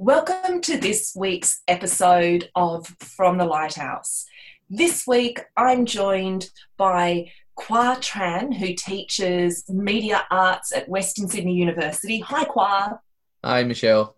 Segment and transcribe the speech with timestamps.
[0.00, 4.26] Welcome to this week's episode of From the Lighthouse.
[4.70, 12.20] This week I'm joined by Kwa Tran, who teaches media arts at Western Sydney University.
[12.20, 13.00] Hi, Kwa.
[13.42, 14.14] Hi, Michelle.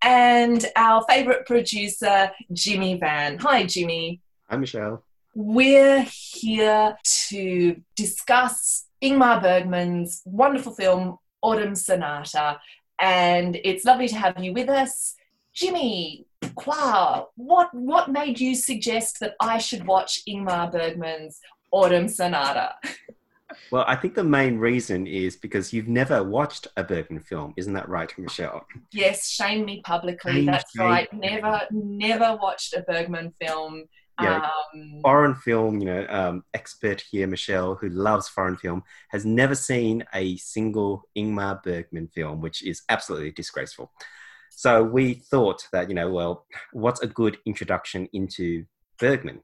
[0.00, 3.36] And our favourite producer, Jimmy Van.
[3.40, 4.22] Hi, Jimmy.
[4.48, 5.04] Hi, Michelle.
[5.34, 6.96] We're here
[7.28, 12.58] to discuss Ingmar Bergman's wonderful film, Autumn Sonata.
[13.00, 15.14] And it's lovely to have you with us.
[15.54, 21.40] Jimmy, Kwa, what, what made you suggest that I should watch Ingmar Bergman's
[21.72, 22.74] Autumn Sonata?
[23.70, 27.72] Well, I think the main reason is because you've never watched a Bergman film, isn't
[27.72, 28.64] that right, Michelle?
[28.92, 30.32] Yes, shame me publicly.
[30.32, 30.86] Shame, That's shame.
[30.86, 31.12] right.
[31.12, 33.84] Never, never watched a Bergman film.
[34.22, 34.36] Yeah.
[34.74, 39.54] Um, Foreign film, you know, um, expert here, Michelle, who loves foreign film, has never
[39.54, 43.90] seen a single Ingmar Bergman film, which is absolutely disgraceful.
[44.50, 48.64] So we thought that, you know, well, what's a good introduction into
[48.98, 49.40] Bergman?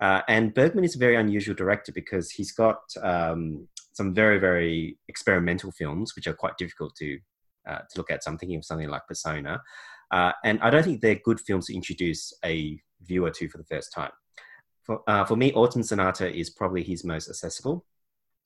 [0.00, 4.98] Uh, and Bergman is a very unusual director because he's got um, some very, very
[5.08, 7.18] experimental films, which are quite difficult to
[7.68, 8.22] uh, to look at.
[8.22, 9.62] So I'm thinking of something like Persona,
[10.10, 13.64] uh, and I don't think they're good films to introduce a viewer to for the
[13.64, 14.10] first time.
[14.84, 17.84] For, uh, for me, Autumn Sonata is probably his most accessible.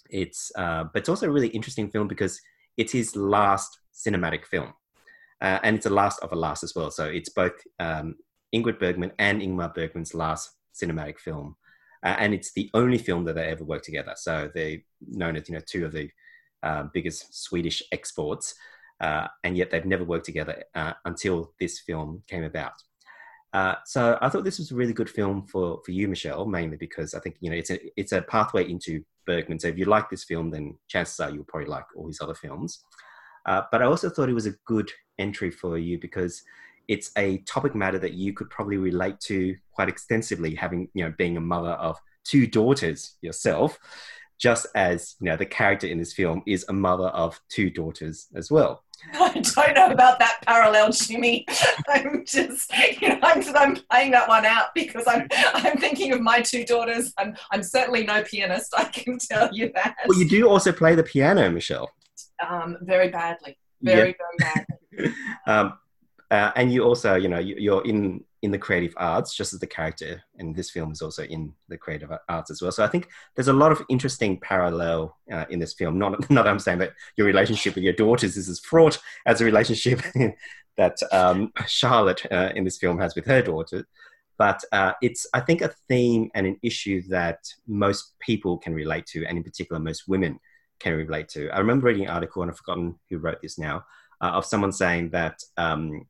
[0.08, 2.40] It's, uh, but it's also a really interesting film because
[2.76, 4.72] it's his last cinematic film,
[5.40, 6.90] uh, and it's the last of a last as well.
[6.90, 8.14] So it's both um,
[8.54, 11.56] Ingrid Bergman and Ingmar Bergman's last cinematic film,
[12.04, 14.14] uh, and it's the only film that they ever worked together.
[14.16, 16.08] So they're known as you know two of the
[16.62, 18.54] uh, biggest Swedish exports,
[19.00, 20.62] uh, and yet they've never worked together
[21.04, 22.74] until this film came about.
[23.52, 26.76] Uh, so I thought this was a really good film for, for you, Michelle, mainly
[26.76, 29.58] because I think you know it's a it's a pathway into Bergman.
[29.58, 32.34] So if you like this film, then chances are you'll probably like all his other
[32.34, 32.84] films.
[33.46, 36.42] Uh, but I also thought it was a good entry for you because
[36.88, 41.14] it's a topic matter that you could probably relate to quite extensively, having you know
[41.16, 43.78] being a mother of two daughters yourself,
[44.38, 48.28] just as you know the character in this film is a mother of two daughters
[48.34, 48.84] as well.
[49.14, 51.46] I don't know about that parallel, Jimmy.
[51.88, 56.20] I'm just, you know, I'm, I'm playing that one out because I'm, I'm thinking of
[56.20, 57.12] my two daughters.
[57.16, 58.74] I'm, I'm certainly no pianist.
[58.76, 59.96] I can tell you that.
[60.06, 61.90] Well, you do also play the piano, Michelle.
[62.46, 64.64] Um, very badly, very, very
[64.96, 65.14] badly.
[65.46, 65.78] um,
[66.30, 69.60] uh, and you also, you know, you, you're in in the creative arts, just as
[69.60, 72.70] the character in this film is also in the creative arts as well.
[72.70, 75.98] So I think there's a lot of interesting parallel uh, in this film.
[75.98, 79.44] Not not I'm saying that your relationship with your daughters is as fraught as a
[79.44, 80.00] relationship
[80.76, 83.86] that um, Charlotte uh, in this film has with her daughter.
[84.38, 89.04] But uh, it's, I think, a theme and an issue that most people can relate
[89.06, 90.38] to, and in particular, most women
[90.78, 91.50] can relate to.
[91.50, 93.84] I remember reading an article, and I've forgotten who wrote this now,
[94.20, 96.06] uh, of someone saying that um,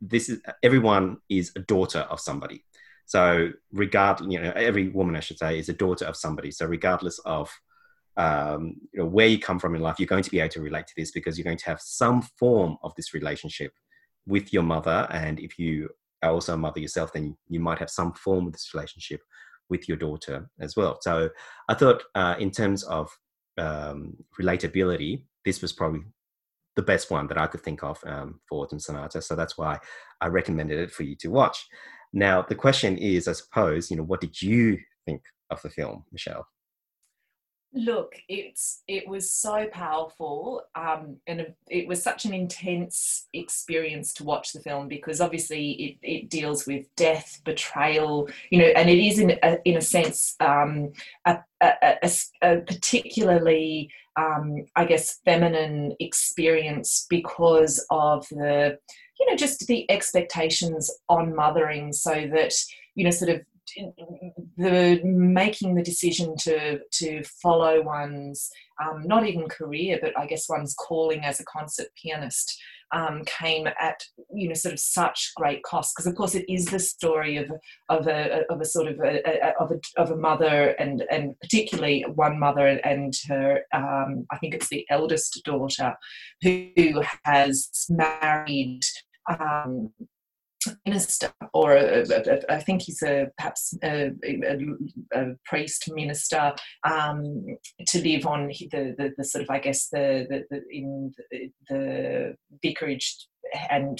[0.00, 2.64] this is everyone is a daughter of somebody.
[3.06, 6.52] So regard, you know, every woman I should say is a daughter of somebody.
[6.52, 7.50] So regardless of
[8.16, 10.60] um, you know where you come from in life, you're going to be able to
[10.60, 13.72] relate to this because you're going to have some form of this relationship
[14.26, 15.88] with your mother, and if you
[16.22, 19.20] are also a mother yourself, then you might have some form of this relationship
[19.70, 20.98] with your daughter as well.
[21.00, 21.30] So
[21.68, 23.10] I thought, uh, in terms of
[23.56, 26.02] um, relatability, this was probably
[26.76, 29.20] the best one that I could think of um, for Autumn Sonata.
[29.20, 29.78] So that's why
[30.20, 31.66] I recommended it for you to watch.
[32.12, 36.04] Now, the question is, I suppose, you know, what did you think of the film,
[36.12, 36.46] Michelle?
[37.72, 44.24] Look, it's it was so powerful, um, and it was such an intense experience to
[44.24, 48.98] watch the film because obviously it, it deals with death, betrayal, you know, and it
[48.98, 50.90] is in a, in a sense um,
[51.26, 52.10] a, a,
[52.42, 58.78] a, particularly, um, I guess, feminine experience because of the,
[59.20, 62.52] you know, just the expectations on mothering, so that
[62.96, 63.40] you know, sort of
[64.56, 68.50] the making the decision to to follow one's
[68.82, 72.58] um, not even career, but I guess one's calling as a concert pianist
[72.92, 75.94] um, came at you know sort of such great cost.
[75.94, 77.50] Because of course it is the story of
[77.88, 81.38] of a of a sort of a, a of a of a mother and and
[81.40, 85.94] particularly one mother and her um, I think it's the eldest daughter
[86.42, 88.80] who has married
[89.28, 89.92] um,
[90.86, 94.10] minister, or a, a, a, I think he's a perhaps a,
[95.14, 96.54] a priest minister,
[96.88, 97.46] um,
[97.88, 101.50] to live on the, the, the, sort of I guess the, the, the in the,
[101.68, 103.26] the vicarage.
[103.70, 103.98] And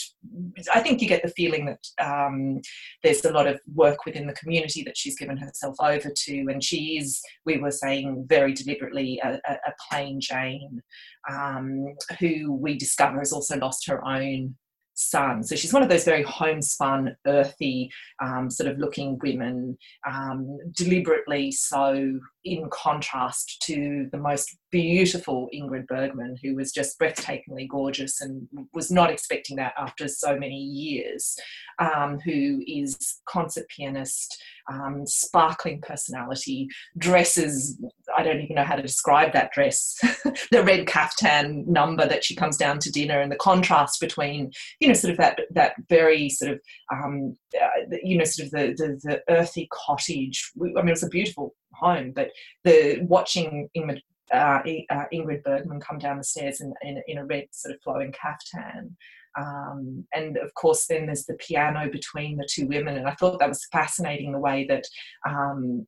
[0.73, 2.61] I think you get the feeling that um,
[3.03, 6.63] there's a lot of work within the community that she's given herself over to, and
[6.63, 10.83] she is, we were saying very deliberately, a, a plain Jane,
[11.29, 11.87] um,
[12.21, 14.55] who we discover has also lost her own
[15.01, 15.43] son.
[15.43, 17.91] So she's one of those very homespun, earthy,
[18.23, 19.77] um, sort of looking women,
[20.07, 27.69] um, deliberately so in contrast to the most beautiful Ingrid Bergman, who was just breathtakingly
[27.69, 31.37] gorgeous and was not expecting that after so many years,
[31.79, 36.69] um, who is concert pianist, um, sparkling personality,
[36.99, 37.79] dresses,
[38.17, 39.97] I don't even know how to describe that dress,
[40.51, 44.89] the red caftan number that she comes down to dinner and the contrast between, you
[44.89, 46.61] know, sort of that, that very sort of,
[46.93, 50.51] um, uh, you know, sort of the, the, the earthy cottage.
[50.61, 52.31] I mean, it was a beautiful home, but
[52.65, 54.01] the watching Ingrid,
[54.33, 54.61] uh,
[54.91, 58.13] uh, Ingrid Bergman come down the stairs in, in, in, a red sort of flowing
[58.13, 58.97] caftan.
[59.39, 63.39] Um, and of course, then there's the piano between the two women, and I thought
[63.39, 64.85] that was fascinating the way that
[65.29, 65.87] um,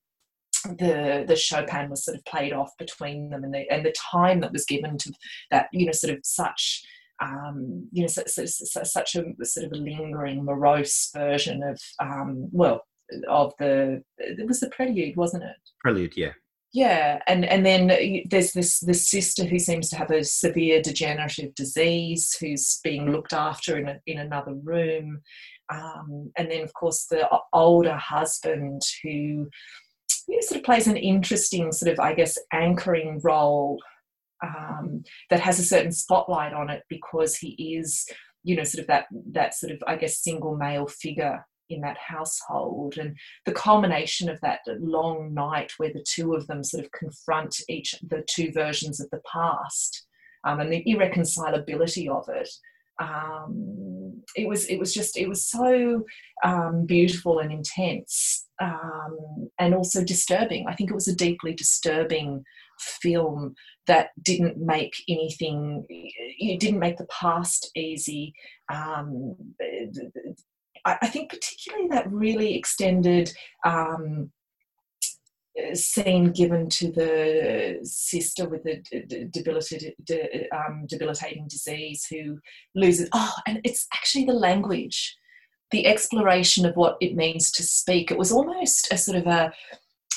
[0.63, 4.41] the the Chopin was sort of played off between them, and the and the time
[4.41, 5.13] that was given to
[5.51, 6.85] that, you know, sort of such.
[7.21, 12.49] Um, you know, such, such, such a sort of a lingering, morose version of, um,
[12.51, 12.83] well,
[13.29, 16.33] of the it was the prelude wasn't it prelude yeah
[16.73, 21.55] yeah and and then there's this this sister who seems to have a severe degenerative
[21.55, 25.21] disease who's being looked after in a, in another room
[25.73, 29.49] um, and then of course the older husband who
[30.29, 33.81] know, sort of plays an interesting sort of i guess anchoring role
[34.45, 38.07] um, that has a certain spotlight on it because he is
[38.43, 41.97] you know sort of that that sort of i guess single male figure in that
[41.99, 42.99] household.
[42.99, 43.17] And
[43.47, 47.95] the culmination of that long night where the two of them sort of confront each
[48.03, 50.07] the two versions of the past
[50.45, 52.49] um, and the irreconcilability of it
[52.99, 56.05] um, it was it was just it was so
[56.45, 60.67] um, beautiful and intense um, and also disturbing.
[60.69, 62.45] I think it was a deeply disturbing
[62.81, 63.55] film
[63.87, 68.33] that didn't make anything it didn't make the past easy.
[68.73, 69.37] Um,
[70.85, 73.33] I, think particularly that really extended
[73.65, 74.33] um,
[75.75, 82.39] scene given to the sister with the um, debilitating disease who
[82.75, 83.09] loses.
[83.13, 85.17] Oh, and it's actually the language,
[85.71, 88.11] the exploration of what it means to speak.
[88.11, 89.53] It was almost a sort of a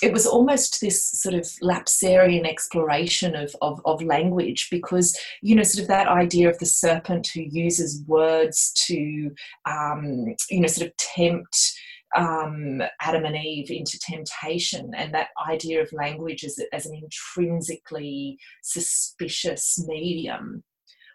[0.02, 5.64] it was almost this sort of lapsarian exploration of, of, of, language because you know
[5.64, 9.32] sort of that idea of the serpent who uses words to
[9.66, 11.74] um, you know sort of tempt
[12.16, 18.38] um, Adam and Eve into temptation, and that idea of language as, as an intrinsically
[18.64, 20.64] suspicious medium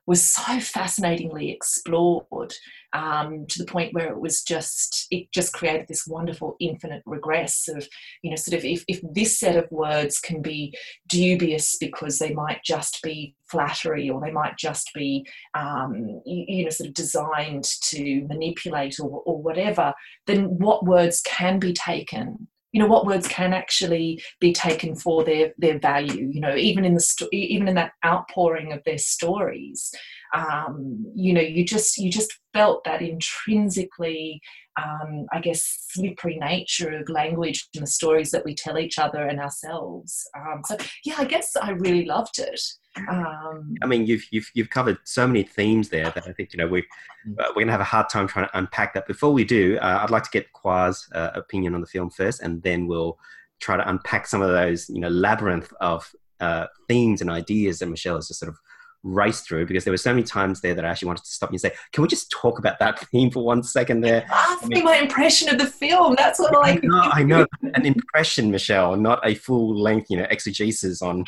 [0.07, 2.53] was so fascinatingly explored
[2.93, 7.69] um, to the point where it was just it just created this wonderful infinite regress
[7.69, 7.87] of
[8.23, 10.77] you know sort of if, if this set of words can be
[11.09, 15.25] dubious because they might just be flattery or they might just be
[15.55, 19.93] um, you, you, know sort of designed to manipulate or, or whatever
[20.27, 25.25] then what words can be taken you know what words can actually be taken for
[25.25, 28.99] their their value you know even in the sto- even in that outpouring of their
[28.99, 29.93] stories
[30.35, 34.41] um, you know you just you just felt that intrinsically
[34.83, 39.27] um, i guess slippery nature of language and the stories that we tell each other
[39.27, 42.61] and ourselves um, so yeah i guess i really loved it
[43.09, 46.59] um, I mean, you've, you've you've covered so many themes there that I think you
[46.59, 47.39] know we mm.
[47.39, 49.07] uh, we're gonna have a hard time trying to unpack that.
[49.07, 52.43] Before we do, uh, I'd like to get Kwa's uh, opinion on the film first,
[52.43, 53.17] and then we'll
[53.61, 56.11] try to unpack some of those you know labyrinth of
[56.41, 58.59] uh, themes and ideas that Michelle has just sort of
[59.03, 61.51] race through because there were so many times there that I actually wanted to stop
[61.51, 64.67] you and say, "Can we just talk about that theme for one second there?" Ask
[64.67, 66.15] me my impression of the film.
[66.17, 66.73] That's what I.
[66.73, 67.47] I know, I know.
[67.75, 71.25] An impression, Michelle, not a full length, you know, exegesis on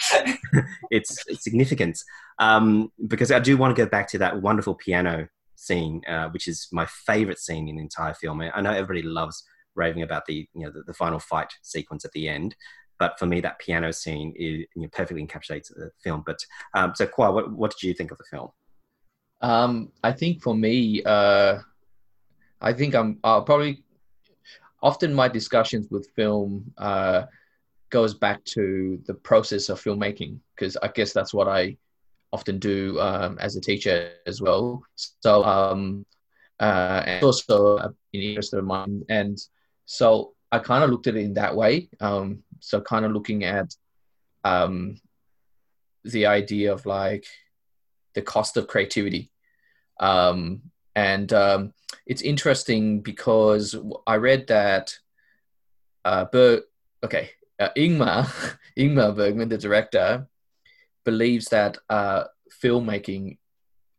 [0.90, 2.04] its, its significance.
[2.38, 6.48] Um, because I do want to go back to that wonderful piano scene, uh, which
[6.48, 8.40] is my favorite scene in the entire film.
[8.40, 12.12] I know everybody loves raving about the you know the, the final fight sequence at
[12.12, 12.54] the end
[13.02, 16.22] but for me, that piano scene is, you know, perfectly encapsulates the film.
[16.24, 16.38] But
[16.72, 18.50] um, so, Kwa, what, what did you think of the film?
[19.40, 21.58] Um, I think for me, uh,
[22.60, 23.82] I think I'm I'll probably
[24.84, 27.24] often my discussions with film uh,
[27.90, 31.76] goes back to the process of filmmaking because I guess that's what I
[32.32, 34.84] often do um, as a teacher as well.
[34.94, 36.06] So um,
[36.60, 39.36] uh, and also an interest of mine, and
[39.86, 41.88] so I kind of looked at it in that way.
[41.98, 43.74] Um, so kind of looking at
[44.44, 44.96] um,
[46.04, 47.26] the idea of like
[48.14, 49.30] the cost of creativity.
[50.00, 50.62] Um,
[50.94, 51.74] and um,
[52.06, 53.74] it's interesting because
[54.06, 54.94] I read that
[56.04, 56.62] uh, Ber-
[57.04, 58.30] okay, uh, Ingmar,
[58.78, 60.28] Ingmar Bergman, the director,
[61.04, 62.24] believes that uh,
[62.62, 63.38] filmmaking,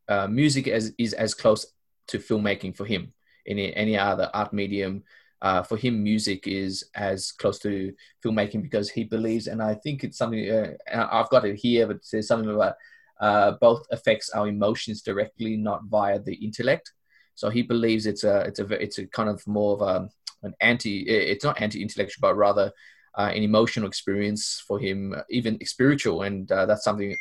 [0.08, 1.66] uh, music is, is as close
[2.08, 3.14] to filmmaking for him
[3.46, 5.04] in any other art medium.
[5.44, 10.04] Uh, for him, music is as close to filmmaking because he believes, and I think
[10.04, 10.72] it's something uh,
[11.12, 12.76] I've got it here, but it says something about
[13.20, 16.94] uh, both affects our emotions directly, not via the intellect.
[17.36, 20.10] So he believes it's a it's a it's a kind of more of a,
[20.44, 22.72] an anti it's not anti-intellectual, but rather
[23.18, 27.16] uh, an emotional experience for him, even spiritual, and uh, that's something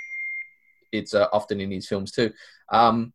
[0.93, 2.33] it's uh, often in his films too.
[2.71, 3.13] Um,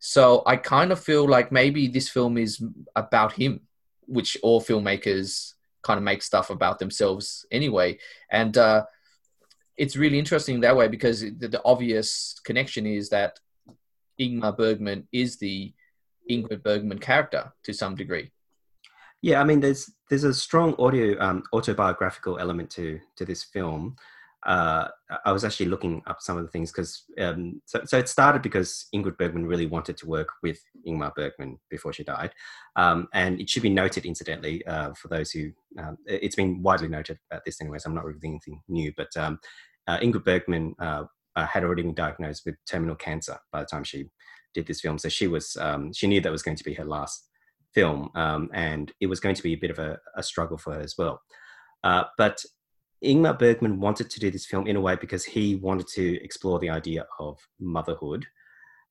[0.00, 2.62] so I kind of feel like maybe this film is
[2.96, 3.60] about him,
[4.10, 7.96] which all filmmakers kind of make stuff about themselves anyway.
[8.30, 8.84] And uh,
[9.78, 13.38] it's really interesting that way because the, the, obvious connection is that
[14.20, 15.72] Ingmar Bergman is the
[16.30, 18.30] Ingrid Bergman character to some degree.
[19.22, 23.96] Yeah, I mean, there's there's a strong audio um, autobiographical element to to this film
[24.46, 24.88] uh,
[25.24, 28.40] I was actually looking up some of the things because um, so, so it started
[28.40, 32.32] because Ingrid Bergman really wanted to work with Ingmar Bergman before she died,
[32.76, 36.88] um, and it should be noted, incidentally, uh, for those who um, it's been widely
[36.88, 37.78] noted about this anyway.
[37.78, 39.38] So I'm not revealing anything new, but um,
[39.86, 41.04] uh, Ingrid Bergman uh,
[41.36, 44.06] uh, had already been diagnosed with terminal cancer by the time she
[44.54, 46.84] did this film, so she was um, she knew that was going to be her
[46.84, 47.28] last
[47.74, 50.74] film, um, and it was going to be a bit of a, a struggle for
[50.74, 51.20] her as well.
[51.84, 52.42] Uh, but
[53.04, 56.58] Ingmar Bergman wanted to do this film in a way because he wanted to explore
[56.58, 58.26] the idea of motherhood.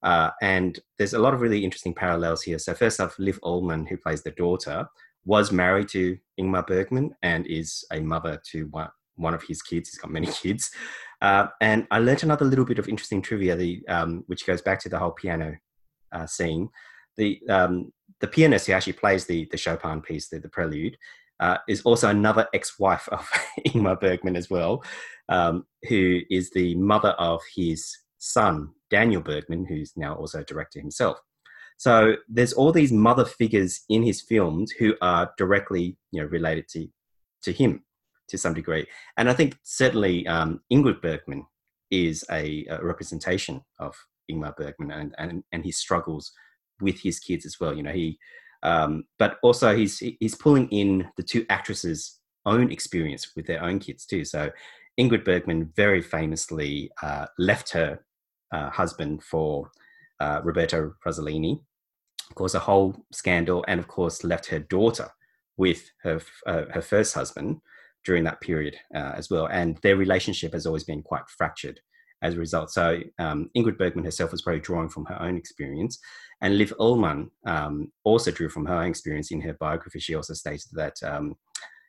[0.02, 2.58] Uh, and there's a lot of really interesting parallels here.
[2.58, 4.88] So, first off, Liv Ullmann, who plays the daughter,
[5.26, 9.90] was married to Ingmar Bergman and is a mother to one, one of his kids.
[9.90, 10.72] He's got many kids.
[11.22, 14.80] Uh, and I learned another little bit of interesting trivia, the, um, which goes back
[14.82, 15.58] to the whole piano
[16.12, 16.70] uh, scene.
[17.18, 20.98] The, um, the pianist who actually plays the, the Chopin piece, the, the prelude,
[21.40, 23.30] uh, is also another ex-wife of
[23.68, 24.84] Ingmar Bergman as well,
[25.30, 30.80] um, who is the mother of his son Daniel Bergman, who's now also a director
[30.80, 31.20] himself.
[31.78, 36.68] So there's all these mother figures in his films who are directly, you know, related
[36.70, 36.88] to
[37.44, 37.86] to him
[38.28, 41.46] to some degree, and I think certainly um, Ingrid Bergman
[41.90, 43.96] is a, a representation of
[44.30, 46.34] Ingmar Bergman and, and and his struggles
[46.82, 47.74] with his kids as well.
[47.74, 48.20] You know, he
[48.64, 53.80] um, but also, he's he's pulling in the two actresses' own experience with their own
[53.80, 54.26] kids too.
[54.26, 54.52] So,
[55.00, 58.00] Ingrid Bergman very famously uh, left her
[58.52, 59.70] uh, husband for
[60.20, 61.62] uh, Roberto Rossellini,
[62.40, 65.10] course, a whole scandal, and of course, left her daughter
[65.58, 67.60] with her uh, her first husband
[68.06, 69.48] during that period uh, as well.
[69.48, 71.82] And their relationship has always been quite fractured
[72.22, 72.72] as a result.
[72.72, 76.00] So um, Ingrid Bergman herself was probably drawing from her own experience.
[76.42, 80.00] And Liv Ullmann um, also drew from her own experience in her biography.
[80.00, 81.36] She also stated that, um,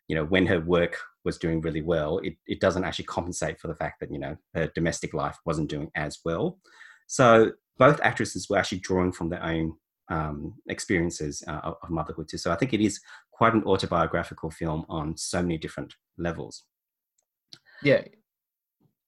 [0.09, 3.69] you know, when her work was doing really well, it, it doesn't actually compensate for
[3.69, 6.59] the fact that, you know, her domestic life wasn't doing as well.
[7.07, 9.75] So both actresses were actually drawing from their own
[10.11, 12.39] um, experiences uh, of, motherhood too.
[12.39, 13.01] So I think it is
[13.33, 16.65] quite an autobiographical film on so many different levels.
[17.83, 18.03] Yeah,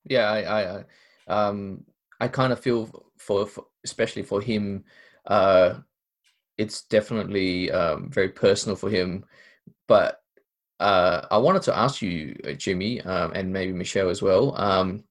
[0.04, 0.84] yeah, I, I,
[1.28, 1.84] um,
[2.20, 2.88] I kind of feel
[3.18, 4.84] for, for, especially for him,
[5.26, 5.74] uh,
[6.58, 9.24] it's definitely um, very personal for him.
[9.88, 10.20] But
[10.80, 14.54] uh, I wanted to ask you, uh, Jimmy, um, and maybe Michelle as well.
[14.60, 15.04] Um,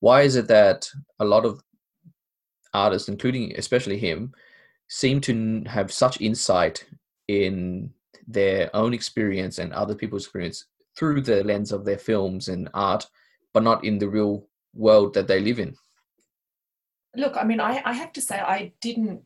[0.00, 1.62] why is it that a lot of
[2.74, 4.32] artists, including especially him,
[4.88, 6.84] seem to have such insight
[7.28, 7.90] in
[8.26, 10.66] their own experience and other people's experience
[10.96, 13.06] through the lens of their films and art,
[13.52, 15.76] but not in the real world that they live in?
[17.16, 19.22] Look, I mean, I, I have to say, I didn't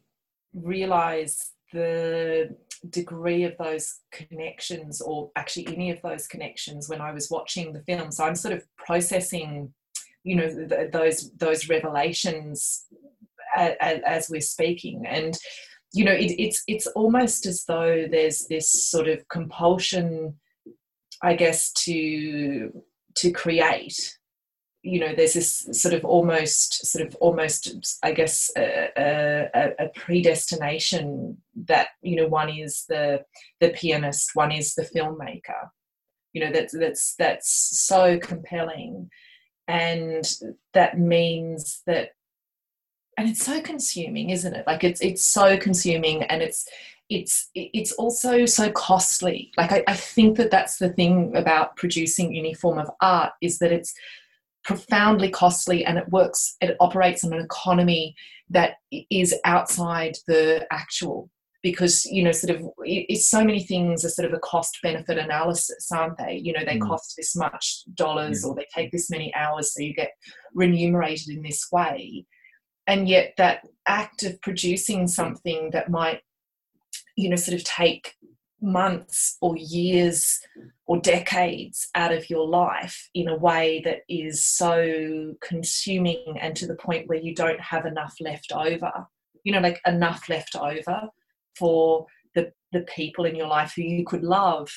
[0.55, 2.55] realize the
[2.91, 7.83] degree of those connections or actually any of those connections when I was watching the
[7.83, 8.11] film.
[8.11, 9.73] So I'm sort of processing,
[10.25, 12.87] you know, th- those those revelations
[13.57, 15.37] as, as, we're speaking, and
[15.93, 20.39] you know, it, it's it's almost as though there's this sort of compulsion,
[21.23, 22.73] I guess, to
[23.17, 24.19] to create
[24.83, 29.89] you know there's this sort of almost sort of almost i guess a, a, a,
[29.95, 33.25] predestination that you know one is the
[33.61, 35.69] the pianist one is the filmmaker
[36.33, 39.11] you know that's that's that's so compelling.
[39.69, 40.25] And
[40.75, 42.11] that means that
[43.19, 44.67] and it's so consuming isn't it?
[44.67, 46.67] Like it's it's so consuming and it's
[47.09, 49.53] it's it's also so costly.
[49.57, 53.59] Like I, I think that that's the thing about producing any form of art is
[53.59, 53.95] that it's
[54.65, 58.15] profoundly costly and it works it operates on an economy
[58.51, 58.75] that
[59.11, 61.29] is outside the actual
[61.63, 65.19] because you know sort of it's so many things are sort of a cost benefit
[65.19, 66.87] analysis aren't they you know they mm.
[66.87, 68.49] cost this much dollars mm.
[68.49, 70.13] or they take this many hours so you get
[70.55, 72.25] remunerated in this way
[72.87, 76.21] and yet that act of producing something that might
[77.17, 78.15] you know sort of take
[78.63, 80.41] months or years
[80.87, 86.67] or decades out of your life in a way that is so consuming and to
[86.67, 88.93] the point where you don't have enough left over
[89.45, 91.09] you know like enough left over
[91.57, 94.71] for the the people in your life who you could love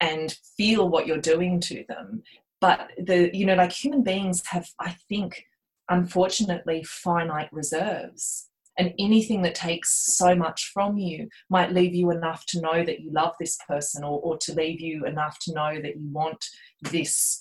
[0.00, 2.22] and feel what you're doing to them.
[2.60, 5.44] But the you know like human beings have i think
[5.88, 12.44] unfortunately finite reserves and anything that takes so much from you might leave you enough
[12.46, 15.80] to know that you love this person or, or to leave you enough to know
[15.80, 16.44] that you want
[16.90, 17.40] this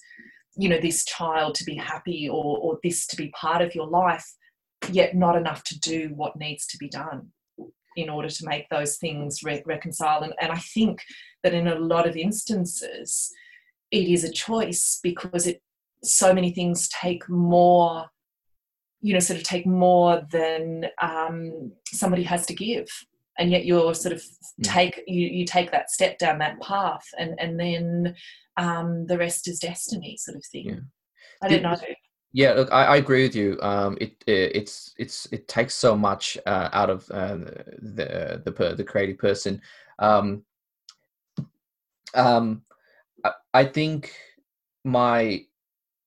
[0.57, 3.87] you know this child to be happy or, or this to be part of your
[3.87, 4.25] life
[4.89, 7.27] yet not enough to do what needs to be done
[7.95, 10.21] in order to make those things re- reconcile.
[10.23, 11.01] And, and i think
[11.43, 13.31] that in a lot of instances
[13.91, 15.61] it is a choice because it
[16.03, 18.05] so many things take more
[19.05, 22.87] you know sort of take more than um, somebody has to give.
[23.37, 24.63] And yet you're sort of mm.
[24.63, 28.15] take you, you take that step down that path and and then
[28.57, 30.69] um, the rest is destiny sort of thing.
[30.69, 30.79] Yeah.
[31.43, 31.77] i don't know.
[32.33, 33.59] Yeah look I, I agree with you.
[33.61, 37.37] Um, it, it, it's it's it takes so much uh, out of uh,
[37.77, 39.61] the the the creative person.
[39.99, 40.43] Um,
[42.15, 42.63] um,
[43.23, 44.13] I, I think
[44.83, 45.45] my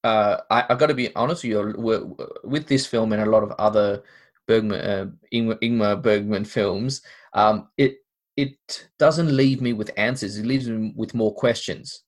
[0.05, 2.17] uh, I, I got to be honest with you.
[2.45, 4.03] With this film and a lot of other
[4.47, 7.03] Bergman, uh, Ingmar, Ingmar Bergman films,
[7.33, 7.97] um, it
[8.37, 10.39] it doesn't leave me with answers.
[10.39, 12.05] It leaves me with more questions.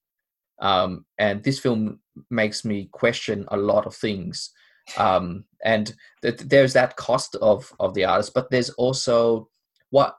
[0.61, 4.51] Um, and this film makes me question a lot of things.
[4.97, 9.49] Um, and th- there's that cost of of the artist, but there's also
[9.91, 10.17] what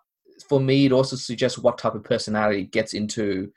[0.48, 3.52] for me it also suggests what type of personality gets into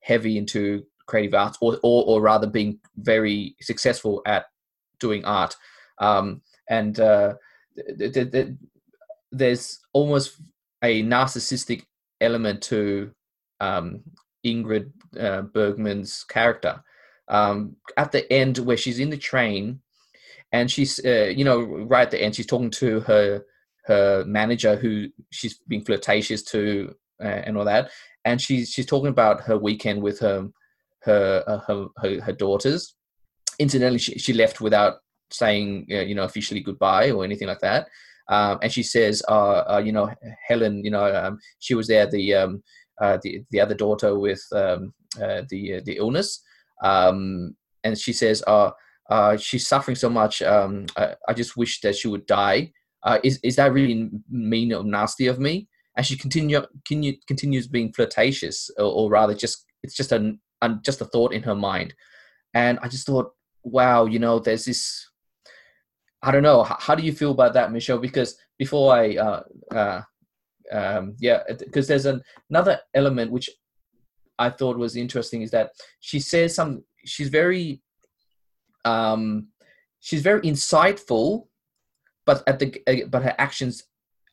[0.00, 4.46] heavy into creative arts or, or, or rather being very successful at
[4.98, 5.56] doing art.
[5.98, 7.34] Um, and uh,
[7.98, 8.48] th- th- th-
[9.30, 10.40] there's almost
[10.82, 11.84] a narcissistic
[12.20, 13.12] element to
[13.60, 14.02] um,
[14.44, 16.82] ingrid uh, bergman's character.
[17.28, 19.80] Um, at the end where she's in the train
[20.50, 23.42] and she's uh, you know right at the end she's talking to her
[23.84, 27.90] her manager who she's being flirtatious to uh, and all that.
[28.24, 30.48] And she's she's talking about her weekend with her
[31.04, 32.94] her uh, her, her, her daughters.
[33.58, 34.98] Incidentally, she, she left without
[35.30, 37.88] saying uh, you know officially goodbye or anything like that.
[38.28, 40.10] Um, and she says, uh, uh, you know,
[40.46, 42.62] Helen, you know, um, she was there, the um,
[43.00, 46.42] uh, the the other daughter with um, uh, the the illness,
[46.82, 48.42] um, and she says,
[49.38, 50.40] she's suffering so much.
[50.42, 52.72] Um, I, I, just wish that she would die.
[53.22, 55.68] is is that really mean or nasty of me?
[55.96, 60.82] And she continue, continue continues being flirtatious, or, or rather, just it's just a and
[60.82, 61.92] just a thought in her mind.
[62.54, 65.08] And I just thought, wow, you know, there's this.
[66.22, 66.62] I don't know.
[66.62, 67.98] How, how do you feel about that, Michelle?
[67.98, 69.42] Because before I, uh,
[69.74, 70.00] uh,
[70.70, 73.50] um, yeah, because there's an, another element which
[74.38, 76.84] I thought was interesting is that she says some.
[77.04, 77.82] She's very,
[78.84, 79.48] um,
[80.00, 81.48] she's very insightful,
[82.24, 83.82] but at the uh, but her actions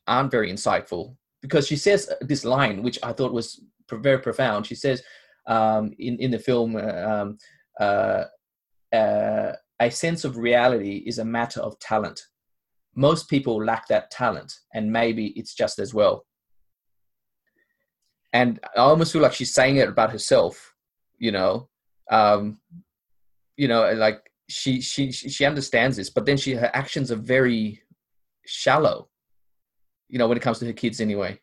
[0.06, 3.62] aren't very insightful because she says this line which I thought was
[3.92, 4.66] very profound.
[4.66, 5.02] She says,
[5.46, 7.38] um, in in the film, uh, um,
[7.78, 8.24] uh,
[8.92, 12.20] uh, a sense of reality is a matter of talent.
[12.94, 16.26] Most people lack that talent, and maybe it's just as well.
[18.32, 20.74] And I almost feel like she's saying it about herself,
[21.18, 21.68] you know,
[22.10, 22.58] um,
[23.56, 27.82] you know, like she she she understands this, but then she her actions are very
[28.46, 29.08] shallow,
[30.08, 31.40] you know, when it comes to her kids anyway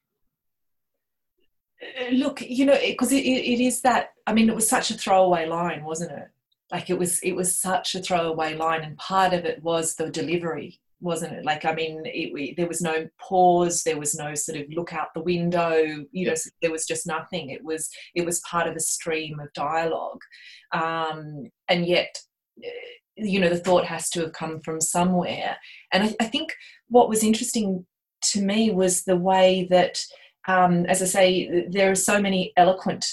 [2.11, 4.97] look you know because it, it, it is that i mean it was such a
[4.97, 6.27] throwaway line wasn't it?
[6.71, 10.09] Like it was it was such a throwaway line and part of it was the
[10.09, 11.45] delivery wasn't it?
[11.45, 14.91] Like i mean it, we, there was no pause there was no sort of look
[14.93, 17.49] out the window you know there was just nothing.
[17.49, 20.21] It was it was part of a stream of dialogue.
[20.73, 22.17] Um, and yet
[22.63, 22.69] eh,
[23.15, 25.57] you know the thought has to have come from somewhere.
[25.93, 26.53] And I, I think
[26.89, 27.85] what was interesting
[28.31, 30.03] to me was the way that
[30.47, 33.05] um, as I say, there are so many eloquent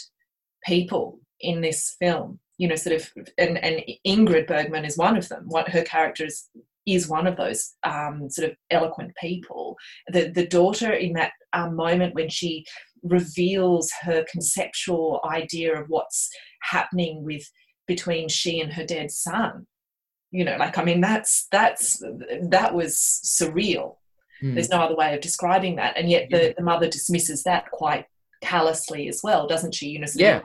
[0.64, 2.40] people in this film.
[2.56, 5.44] You know, sort of, and, and Ingrid Bergman is one of them.
[5.48, 6.48] What her character is
[6.86, 9.76] is one of those um, sort of eloquent people.
[10.08, 12.64] The the daughter in that um, moment when she
[13.02, 16.30] reveals her conceptual idea of what's
[16.62, 17.42] happening with
[17.86, 19.66] between she and her dead son.
[20.30, 22.02] You know, like I mean, that's that's
[22.50, 22.94] that was
[23.24, 23.96] surreal
[24.44, 24.54] Mm.
[24.54, 25.96] There's no other way of describing that.
[25.96, 28.06] And yet the, the mother dismisses that quite
[28.42, 29.96] callously as well, doesn't she?
[29.96, 30.40] Know, yeah.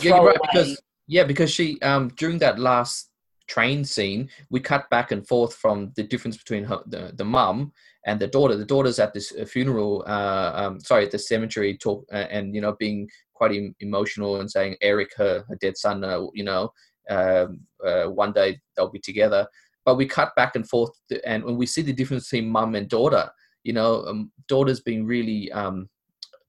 [0.00, 0.38] Yeah, you're right.
[0.40, 3.10] Because yeah, because she um during that last
[3.48, 7.72] train scene, we cut back and forth from the difference between her, the the mum
[8.06, 8.56] and the daughter.
[8.56, 12.54] The daughter's at this uh, funeral, uh, um, sorry, at the cemetery, talk uh, and
[12.54, 16.44] you know being quite em- emotional and saying Eric, her, her dead son, uh, you
[16.44, 16.70] know,
[17.08, 19.46] um, uh, one day they'll be together.
[19.84, 20.90] But we cut back and forth,
[21.24, 23.28] and when we see the difference between mum and daughter,
[23.64, 25.88] you know, um, daughter's being really um,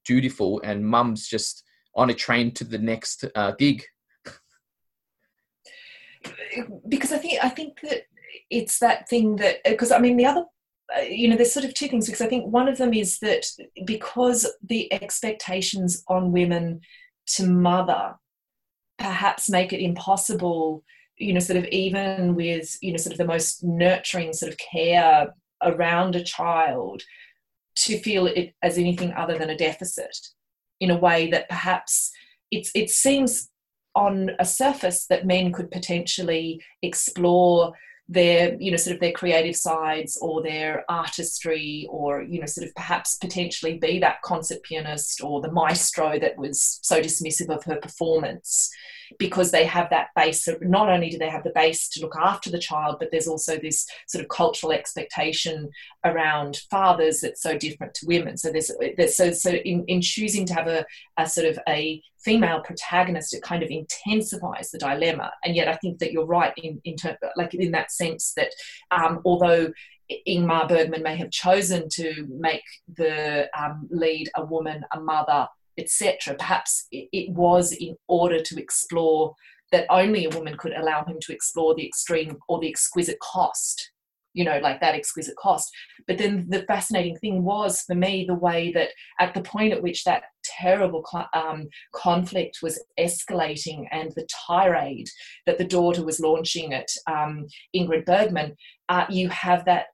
[0.04, 3.82] dutiful, and mum's just on a train to the next uh, gig.
[6.88, 8.02] Because I think I think that
[8.50, 10.44] it's that thing that because I mean the other
[10.96, 13.18] uh, you know there's sort of two things because i think one of them is
[13.20, 13.46] that
[13.84, 16.80] because the expectations on women
[17.26, 18.14] to mother
[18.98, 20.84] perhaps make it impossible
[21.16, 24.58] you know sort of even with you know sort of the most nurturing sort of
[24.58, 25.32] care
[25.64, 27.02] around a child
[27.74, 30.16] to feel it as anything other than a deficit
[30.80, 32.10] in a way that perhaps
[32.50, 33.48] it's it seems
[33.94, 37.72] on a surface that men could potentially explore
[38.08, 42.66] their you know sort of their creative sides or their artistry or you know sort
[42.66, 47.64] of perhaps potentially be that concert pianist or the maestro that was so dismissive of
[47.64, 48.70] her performance
[49.18, 52.16] because they have that base of not only do they have the base to look
[52.16, 55.70] after the child but there's also this sort of cultural expectation
[56.04, 58.36] around fathers that's so different to women.
[58.36, 60.84] So there's, there's so so in, in choosing to have a,
[61.16, 65.32] a sort of a female protagonist it kind of intensifies the dilemma.
[65.44, 68.52] And yet i think that you're right in, in ter- like in that sense that
[68.90, 69.72] um, although
[70.28, 72.62] ingmar bergman may have chosen to make
[72.96, 76.34] the um, lead a woman a mother etc.
[76.34, 79.34] Perhaps it was in order to explore
[79.72, 83.90] that only a woman could allow him to explore the extreme or the exquisite cost,
[84.34, 85.70] you know, like that exquisite cost.
[86.06, 89.82] But then the fascinating thing was for me the way that at the point at
[89.82, 95.08] which that terrible um, conflict was escalating and the tirade
[95.46, 98.56] that the daughter was launching at um, Ingrid Bergman,
[98.88, 99.86] uh, you have that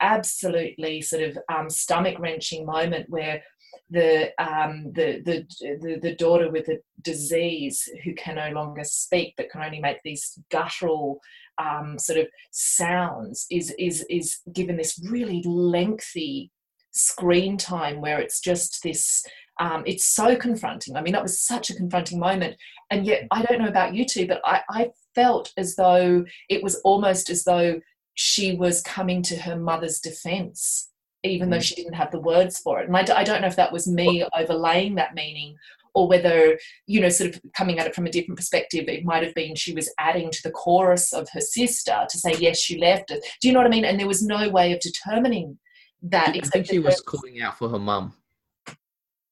[0.00, 3.42] absolutely sort of um, stomach wrenching moment where
[3.90, 9.50] the, um, the, the, the, daughter with a disease who can no longer speak but
[9.50, 11.20] can only make these guttural
[11.58, 16.50] um, sort of sounds is, is, is given this really lengthy
[16.92, 19.24] screen time where it's just this
[19.60, 20.96] um, it's so confronting.
[20.96, 22.56] I mean, that was such a confronting moment.
[22.90, 26.62] And yet, I don't know about you two, but I, I felt as though it
[26.62, 27.80] was almost as though
[28.14, 30.90] she was coming to her mother's defense
[31.24, 31.62] even though mm.
[31.62, 32.86] she didn't have the words for it.
[32.86, 35.56] And I d- I don't know if that was me overlaying that meaning
[35.94, 39.22] or whether, you know, sort of coming at it from a different perspective, it might
[39.22, 42.78] have been she was adding to the chorus of her sister to say, yes, she
[42.78, 43.24] left it.
[43.40, 43.84] Do you know what I mean?
[43.84, 45.58] And there was no way of determining
[46.02, 46.36] that.
[46.36, 48.12] I think she was calling out for her mum.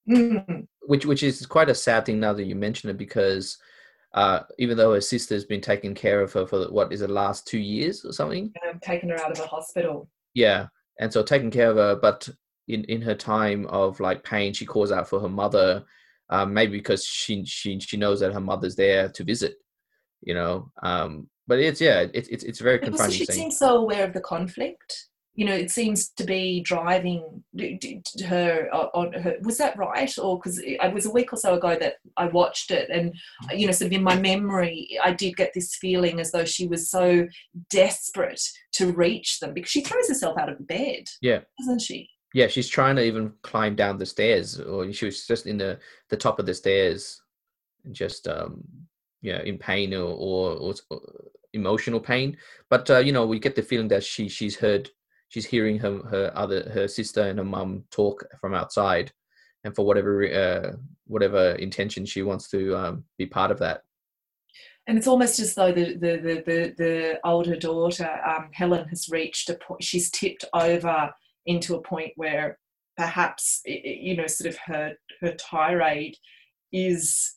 [0.08, 0.66] Mm.
[0.86, 3.58] Which, which is quite a sad thing now that you mention it because
[4.14, 7.46] uh, even though her sister's been taking care of her for what is it last
[7.46, 10.66] two years or something yeah, taken her out of the hospital yeah
[11.00, 12.28] and so taking care of her but
[12.68, 15.84] in in her time of like pain she calls out for her mother
[16.30, 19.54] um, maybe because she she she knows that her mother's there to visit
[20.22, 24.04] you know um but it's yeah it's it's, it's very confronting she seems so aware
[24.04, 27.42] of the conflict you know, it seems to be driving
[28.26, 29.36] her on her.
[29.42, 30.12] Was that right?
[30.18, 33.14] Or because it was a week or so ago that I watched it, and
[33.50, 36.66] you know, sort of in my memory, I did get this feeling as though she
[36.66, 37.26] was so
[37.70, 38.42] desperate
[38.72, 41.04] to reach them because she throws herself out of bed.
[41.22, 42.10] Yeah, doesn't she?
[42.34, 45.78] Yeah, she's trying to even climb down the stairs, or she was just in the
[46.10, 47.22] the top of the stairs,
[47.90, 48.62] just um,
[49.22, 51.00] yeah, in pain or or, or, or
[51.54, 52.36] emotional pain.
[52.68, 54.90] But uh, you know, we get the feeling that she she's heard
[55.32, 59.10] she's hearing her her other her sister and her mum talk from outside,
[59.64, 63.82] and for whatever uh, whatever intention she wants to um, be part of that.
[64.86, 69.08] And it's almost as though the the the the, the older daughter um, Helen has
[69.08, 69.82] reached a point.
[69.82, 71.10] She's tipped over
[71.46, 72.58] into a point where
[72.98, 76.16] perhaps you know sort of her her tirade
[76.72, 77.36] is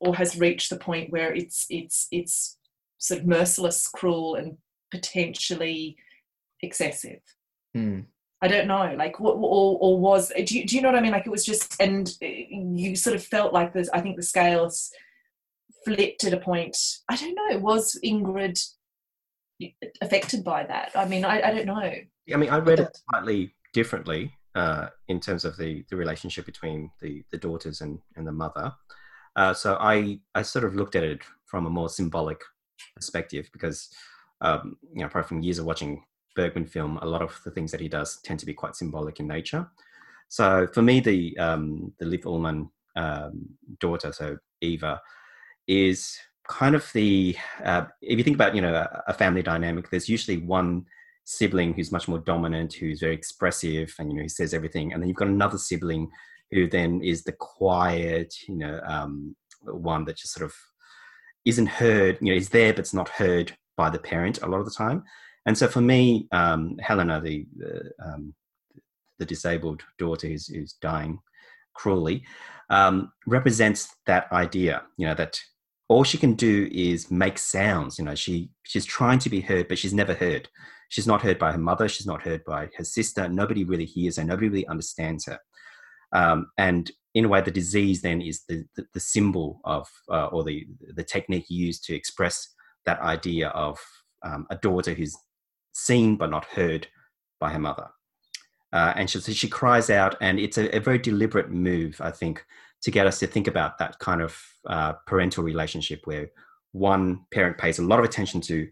[0.00, 2.56] or has reached the point where it's it's it's
[2.96, 4.56] sort of merciless, cruel, and
[4.90, 5.96] potentially
[6.62, 7.20] excessive.
[7.76, 8.06] Mm.
[8.42, 11.02] I don't know, like what or, or was do you, do you know what I
[11.02, 11.12] mean?
[11.12, 13.90] Like it was just, and you sort of felt like this.
[13.92, 14.90] I think the scales
[15.84, 16.76] flipped at a point.
[17.08, 17.58] I don't know.
[17.58, 18.58] Was Ingrid
[20.00, 20.92] affected by that?
[20.94, 21.74] I mean, I, I don't know.
[22.32, 26.90] I mean, I read it slightly differently uh, in terms of the the relationship between
[27.02, 28.72] the the daughters and and the mother.
[29.36, 32.40] Uh, so I I sort of looked at it from a more symbolic
[32.96, 33.90] perspective because
[34.40, 36.02] um, you know, apart from years of watching
[36.40, 39.20] Bergman film, a lot of the things that he does tend to be quite symbolic
[39.20, 39.68] in nature.
[40.28, 43.48] So for me, the um, the Liv Ullmann um,
[43.78, 45.00] daughter, so Eva,
[45.66, 46.16] is
[46.48, 50.08] kind of the uh, if you think about you know a, a, family dynamic, there's
[50.08, 50.86] usually one
[51.24, 55.02] sibling who's much more dominant, who's very expressive, and you know he says everything, and
[55.02, 56.08] then you've got another sibling
[56.52, 60.54] who then is the quiet, you know, um, one that just sort of
[61.44, 64.58] isn't heard, you know, is there but it's not heard by the parent a lot
[64.58, 65.04] of the time.
[65.46, 68.34] And so for me, um, Helena, the the, um,
[69.18, 71.18] the disabled daughter who's, who's dying
[71.74, 72.24] cruelly,
[72.70, 74.82] um, represents that idea.
[74.96, 75.40] You know that
[75.88, 77.98] all she can do is make sounds.
[77.98, 80.48] You know, she she's trying to be heard, but she's never heard.
[80.88, 81.88] She's not heard by her mother.
[81.88, 83.28] She's not heard by her sister.
[83.28, 84.24] Nobody really hears her.
[84.24, 85.38] Nobody really understands her.
[86.12, 90.26] Um, and in a way, the disease then is the, the, the symbol of, uh,
[90.26, 92.48] or the, the technique used to express
[92.86, 93.78] that idea of
[94.24, 95.16] um, a daughter who's
[95.72, 96.88] seen but not heard
[97.38, 97.88] by her mother.
[98.72, 102.44] Uh, and she, she cries out, and it's a, a, very deliberate move, I think,
[102.82, 106.30] to get us to think about that kind of uh, parental relationship where
[106.72, 108.68] one parent pays a lot of attention to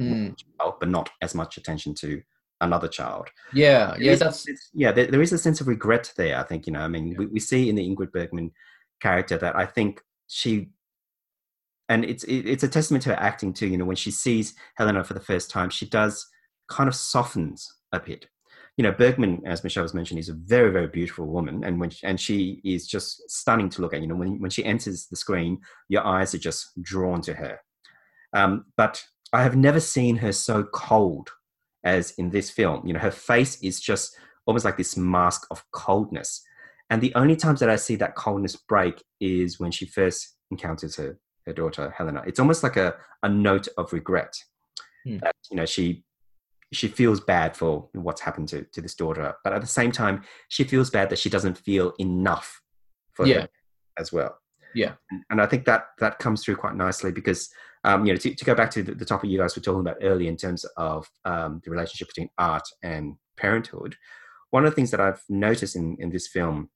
[0.00, 0.34] mm.
[0.58, 2.20] child, but not as much attention to
[2.60, 3.28] another child.
[3.52, 4.90] Yeah, yeah, that's yeah.
[4.90, 6.38] There, there is a sense of regret there.
[6.38, 6.80] I think you know.
[6.80, 7.18] I mean, yeah.
[7.18, 8.50] we, we see in the Ingrid Bergman
[9.00, 10.70] character that I think she
[11.88, 13.68] and it's it's a testament to her acting too.
[13.68, 16.26] You know, when she sees Helena for the first time, she does
[16.68, 18.26] kind of softens a bit.
[18.76, 21.90] You know, Bergman, as Michelle was mentioned, is a very very beautiful woman, and when
[21.90, 24.00] she, and she is just stunning to look at.
[24.00, 27.60] You know, when when she enters the screen, your eyes are just drawn to her.
[28.32, 31.30] Um, but I have never seen her so cold
[31.84, 32.86] as in this film.
[32.86, 34.16] You know, her face is just
[34.46, 36.42] almost like this mask of coldness.
[36.90, 40.96] And the only times that I see that coldness break is when she first encounters
[40.96, 42.22] her her daughter Helena.
[42.26, 44.36] It's almost like a, a note of regret
[45.04, 45.18] hmm.
[45.18, 46.04] that you know she
[46.72, 50.22] she feels bad for what's happened to, to this daughter, but at the same time,
[50.48, 52.62] she feels bad that she doesn't feel enough
[53.12, 53.42] for yeah.
[53.42, 53.48] her
[53.98, 54.38] as well.
[54.74, 57.50] Yeah, and, and I think that that comes through quite nicely because
[57.84, 59.80] um, you know to, to go back to the, the, topic you guys were talking
[59.80, 63.96] about earlier in terms of um, the relationship between art and parenthood.
[64.50, 66.70] One of the things that I've noticed in, in this film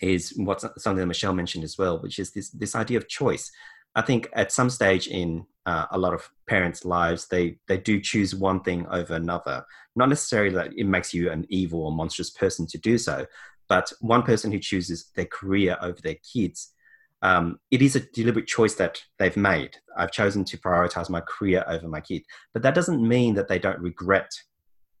[0.00, 3.50] is what something that Michelle mentioned as well, which is this this idea of choice.
[3.94, 8.00] I think at some stage in uh, a lot of parents' lives, they they do
[8.00, 9.64] choose one thing over another.
[9.96, 13.26] Not necessarily that it makes you an evil or monstrous person to do so,
[13.68, 16.72] but one person who chooses their career over their kids.
[17.20, 19.76] Um, it is a deliberate choice that they've made.
[19.96, 22.22] I've chosen to prioritize my career over my kid,
[22.54, 24.30] but that doesn't mean that they don't regret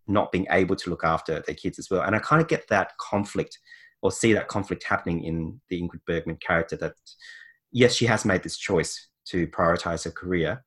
[0.08, 2.02] not being able to look after their kids as well.
[2.02, 3.58] And I kind of get that conflict
[4.02, 6.94] or see that conflict happening in the Ingrid Bergman character that
[7.72, 10.64] yes, she has made this choice to prioritize her career,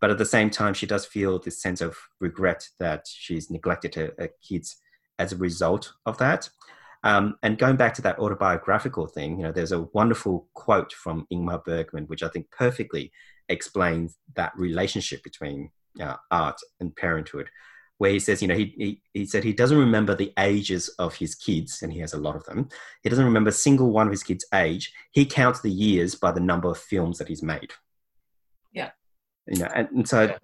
[0.00, 3.94] but at the same time, she does feel this sense of regret that she's neglected
[3.94, 4.76] her, her kids
[5.18, 6.48] as a result of that.
[7.04, 11.26] Um, and going back to that autobiographical thing, you know, there's a wonderful quote from
[11.32, 13.12] Ingmar Bergman, which I think perfectly
[13.48, 17.50] explains that relationship between uh, art and parenthood,
[17.98, 21.14] where he says, you know, he, he, he said he doesn't remember the ages of
[21.14, 22.68] his kids, and he has a lot of them.
[23.02, 24.92] He doesn't remember a single one of his kids' age.
[25.12, 27.72] He counts the years by the number of films that he's made.
[28.72, 28.90] Yeah.
[29.46, 30.38] You know, and, and so yeah.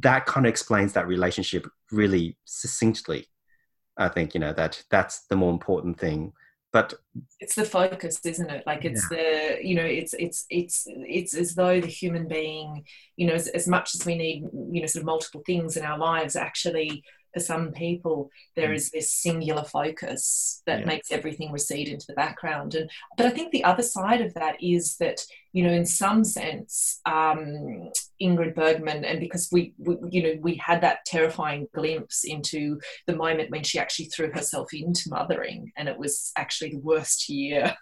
[0.00, 3.26] that kind of explains that relationship really succinctly.
[3.96, 6.32] I think, you know, that that's the more important thing
[6.72, 6.94] but
[7.40, 9.18] it's the focus isn't it like it's yeah.
[9.18, 12.84] the you know it's it's it's it's as though the human being
[13.16, 15.84] you know as, as much as we need you know sort of multiple things in
[15.84, 18.90] our lives actually for some people there mm.
[18.90, 20.86] this singular focus that yeah.
[20.86, 24.56] makes everything recede into the background and but i think the other side of that
[24.62, 27.90] is that you know in some sense um,
[28.22, 33.16] ingrid bergman and because we, we, you know we had that terrifying glimpse into the
[33.16, 37.74] moment when she actually threw herself into mothering and it was actually the worst year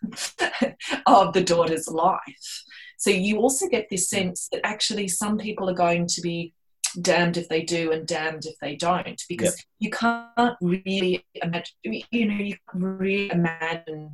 [1.06, 2.62] of the daughter's life
[2.96, 6.52] so you also get this sense that actually some people are going to be
[6.94, 9.64] damned if they do and damned if they don't because yep.
[9.78, 14.10] you can't really imagine you know you can't really imagine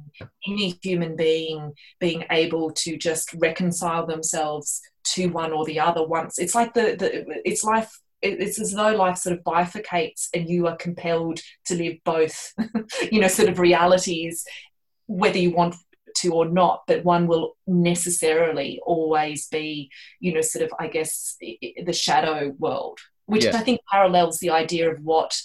[0.47, 6.39] any human being being able to just reconcile themselves to one or the other once
[6.39, 7.91] it's like the, the it's life
[8.23, 12.53] it's as though life sort of bifurcates and you are compelled to live both
[13.13, 14.45] you know sort of realities
[15.07, 15.75] whether you want
[16.17, 21.37] to or not, but one will necessarily always be, you know, sort of, I guess,
[21.41, 25.37] the shadow world, which I think parallels the idea of what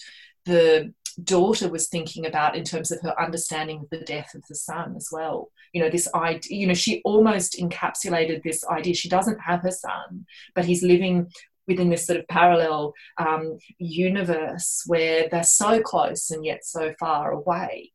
[0.45, 4.55] the daughter was thinking about in terms of her understanding of the death of the
[4.55, 5.51] son as well.
[5.73, 8.95] You know, this idea, you know, she almost encapsulated this idea.
[8.95, 11.31] She doesn't have her son, but he's living
[11.67, 17.31] within this sort of parallel um, universe where they're so close and yet so far
[17.31, 17.91] away.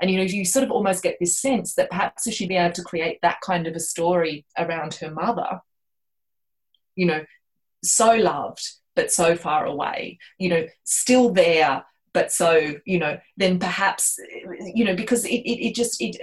[0.00, 2.56] And you know, you sort of almost get this sense that perhaps if she'd be
[2.56, 5.60] able to create that kind of a story around her mother,
[6.96, 7.24] you know,
[7.82, 13.58] so loved, but so far away, you know, still there, but so you know then
[13.58, 14.18] perhaps
[14.72, 16.16] you know because it, it, it, just it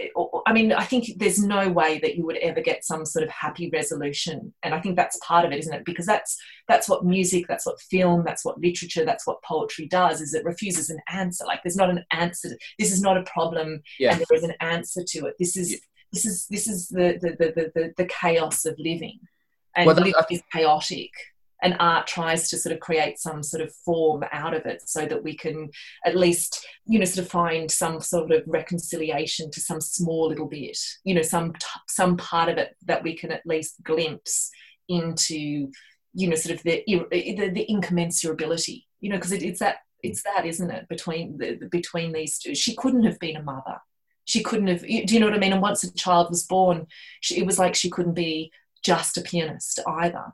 [0.45, 3.29] i mean i think there's no way that you would ever get some sort of
[3.29, 4.53] happy resolution.
[4.63, 5.85] And i think that's part of it isn't it?
[5.85, 10.21] Because that's that's what music that's what film that's what literature that's what poetry does
[10.21, 11.45] is it refuses an answer.
[11.45, 12.49] Like there's not an answer.
[12.79, 14.11] This is not a problem yeah.
[14.11, 15.35] and there is an answer to it.
[15.39, 15.77] This is yeah.
[16.11, 19.19] this is this is the the, the the the chaos of living.
[19.75, 21.11] And well, living is chaotic
[21.61, 25.05] and art tries to sort of create some sort of form out of it so
[25.05, 25.69] that we can
[26.05, 30.47] at least you know sort of find some sort of reconciliation to some small little
[30.47, 31.53] bit you know some
[31.87, 34.49] some part of it that we can at least glimpse
[34.89, 35.69] into
[36.13, 40.23] you know sort of the the, the incommensurability you know because it, it's that it's
[40.23, 42.55] that isn't it between the, between these two.
[42.55, 43.79] She couldn't have been a mother.
[44.25, 45.53] She couldn't have do you know what i mean?
[45.53, 46.87] And once a child was born
[47.21, 48.51] she, it was like she couldn't be
[48.83, 50.33] just a pianist either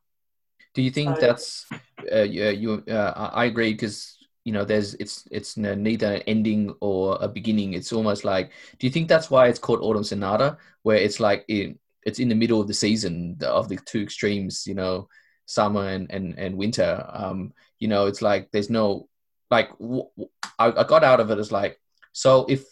[0.78, 1.66] do you think that's
[2.14, 2.84] uh, yeah, you?
[2.88, 7.74] Uh, I agree because you know there's it's it's neither an ending or a beginning.
[7.74, 8.52] It's almost like.
[8.78, 12.30] Do you think that's why it's called Autumn Sonata, where it's like in, it's in
[12.30, 15.10] the middle of the season of the two extremes, you know,
[15.48, 17.04] summer and and, and winter.
[17.12, 19.10] Um, you know, it's like there's no
[19.50, 20.12] like w-
[20.60, 21.82] I, I got out of it as like
[22.14, 22.64] so if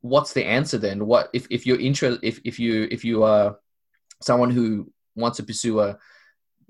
[0.00, 1.06] what's the answer then?
[1.06, 3.56] What if if you're interest if if you if you are
[4.20, 5.96] someone who wants to pursue a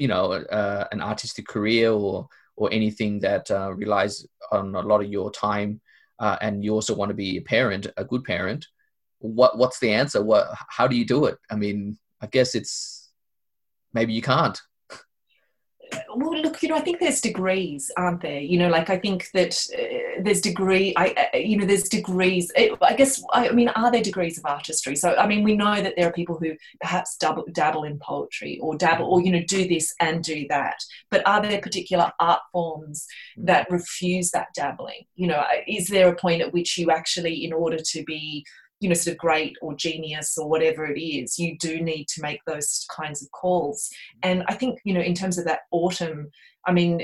[0.00, 5.02] you know uh, an artistic career or or anything that uh, relies on a lot
[5.02, 5.80] of your time
[6.18, 8.66] uh, and you also want to be a parent a good parent
[9.20, 10.22] what what's the answer?
[10.22, 11.38] What how do you do it?
[11.50, 13.10] I mean i guess it's
[13.94, 14.58] maybe you can't.
[16.14, 18.40] Well look you know i think there's degrees aren't there?
[18.40, 22.50] You know like i think that uh, there's degree i uh, you know there's degrees
[22.56, 24.96] it, i guess i mean are there degrees of artistry?
[24.96, 28.58] So i mean we know that there are people who perhaps double, dabble in poetry
[28.62, 30.76] or dabble or you know do this and do that.
[31.10, 33.06] But are there particular art forms
[33.38, 33.46] mm.
[33.46, 35.04] that refuse that dabbling?
[35.14, 38.44] You know is there a point at which you actually in order to be
[38.80, 42.22] you know sort of great or genius or whatever it is you do need to
[42.22, 43.88] make those kinds of calls?
[44.22, 46.30] And i think you know in terms of that autumn
[46.66, 47.00] i mean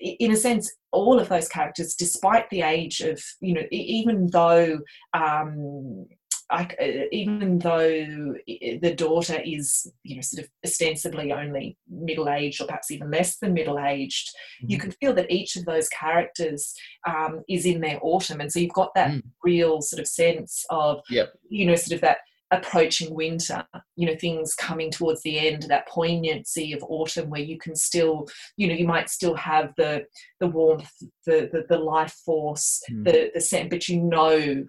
[0.00, 4.78] in a sense all of those characters despite the age of you know even though
[5.14, 6.06] um
[6.50, 12.62] I, uh, even though the daughter is, you know, sort of ostensibly only middle aged
[12.62, 14.70] or perhaps even less than middle aged, mm-hmm.
[14.70, 16.74] you can feel that each of those characters
[17.06, 18.40] um, is in their autumn.
[18.40, 19.22] And so you've got that mm.
[19.44, 21.34] real sort of sense of, yep.
[21.50, 22.18] you know, sort of that
[22.50, 23.64] approaching winter,
[23.96, 28.26] you know, things coming towards the end, that poignancy of autumn where you can still,
[28.56, 30.04] you know, you might still have the
[30.40, 30.90] the warmth,
[31.26, 33.04] the the, the life force, mm.
[33.04, 34.64] the the scent, but you know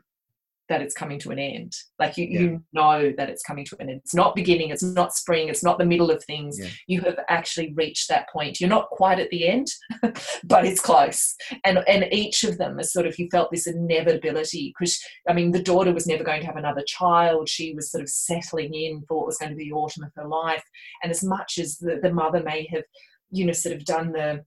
[0.69, 1.73] that it's coming to an end.
[1.97, 2.39] Like you, yeah.
[2.39, 4.01] you know that it's coming to an end.
[4.03, 6.57] It's not beginning, it's not spring, it's not the middle of things.
[6.59, 6.69] Yeah.
[6.87, 8.61] You have actually reached that point.
[8.61, 9.67] You're not quite at the end,
[10.43, 11.35] but it's close.
[11.65, 15.51] And and each of them is sort of you felt this inevitability because I mean
[15.51, 17.49] the daughter was never going to have another child.
[17.49, 20.11] She was sort of settling in for what was going to be the autumn of
[20.15, 20.63] her life.
[21.03, 22.83] And as much as the, the mother may have,
[23.31, 24.45] you know, sort of done the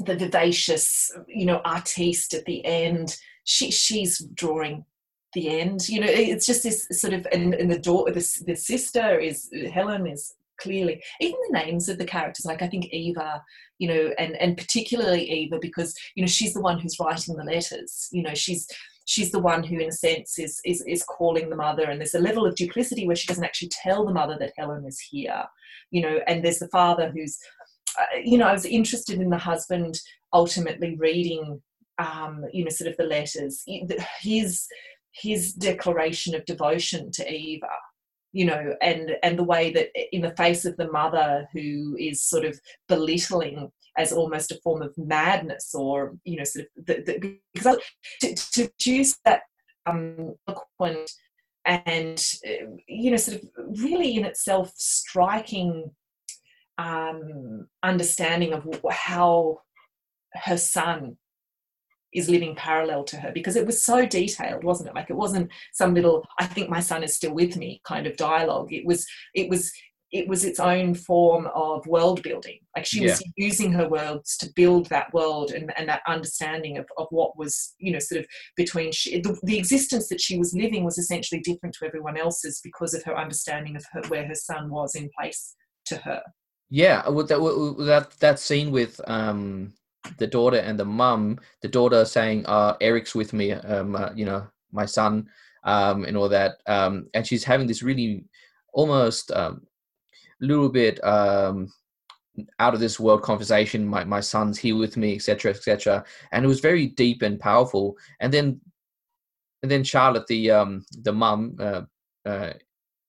[0.00, 4.84] the vivacious, you know, artiste at the end, she she's drawing
[5.36, 5.88] the end.
[5.88, 9.48] You know, it's just this sort of, and, and the daughter, the, the sister is
[9.72, 13.42] Helen is clearly even the names of the characters like i think eva
[13.78, 17.44] you know and and particularly eva because you know she's the one who's writing the
[17.44, 18.66] letters you know she's
[19.04, 22.14] she's the one who in a sense is is, is calling the mother and there's
[22.14, 25.44] a level of duplicity where she doesn't actually tell the mother that helen is here
[25.90, 27.38] you know and there's the father who's
[28.00, 30.00] uh, you know i was interested in the husband
[30.32, 31.60] ultimately reading
[31.98, 33.64] um you know sort of the letters
[34.20, 34.66] his
[35.20, 37.68] his declaration of devotion to Eva,
[38.32, 42.22] you know, and and the way that in the face of the mother who is
[42.22, 47.02] sort of belittling as almost a form of madness, or you know, sort of the,
[47.06, 47.78] the, because
[48.20, 49.42] to, to choose that
[49.86, 51.10] um, eloquent
[51.64, 52.22] and
[52.86, 53.48] you know, sort of
[53.82, 55.90] really in itself striking
[56.78, 59.58] um, understanding of how
[60.34, 61.16] her son
[62.16, 64.94] is living parallel to her because it was so detailed wasn't it?
[64.94, 68.16] Like it wasn't some little i think my son is still with me kind of
[68.16, 68.72] dialogue.
[68.72, 69.72] It was it was
[70.12, 72.58] it was its own form of world building.
[72.76, 73.10] Like she yeah.
[73.10, 77.36] was using her worlds to build that world and, and that understanding of, of what
[77.36, 80.98] was you know sort of between she, the, the existence that she was living was
[80.98, 84.94] essentially different to everyone else's because of her understanding of her, where her son was
[84.94, 85.54] in place
[85.86, 86.22] to her.
[86.70, 89.72] Yeah that, that that scene with um
[90.18, 94.24] the daughter and the mum, the daughter saying, uh, Eric's with me, um, uh, you
[94.24, 95.28] know, my son,
[95.64, 96.58] um, and all that.
[96.66, 98.24] Um, and she's having this really
[98.72, 99.66] almost um,
[100.40, 101.72] little bit, um,
[102.58, 103.86] out of this world conversation.
[103.86, 106.04] My my son's here with me, etc., etc.
[106.32, 107.96] And it was very deep and powerful.
[108.20, 108.60] And then
[109.62, 111.82] and then Charlotte, the um the mum, uh,
[112.26, 112.52] uh,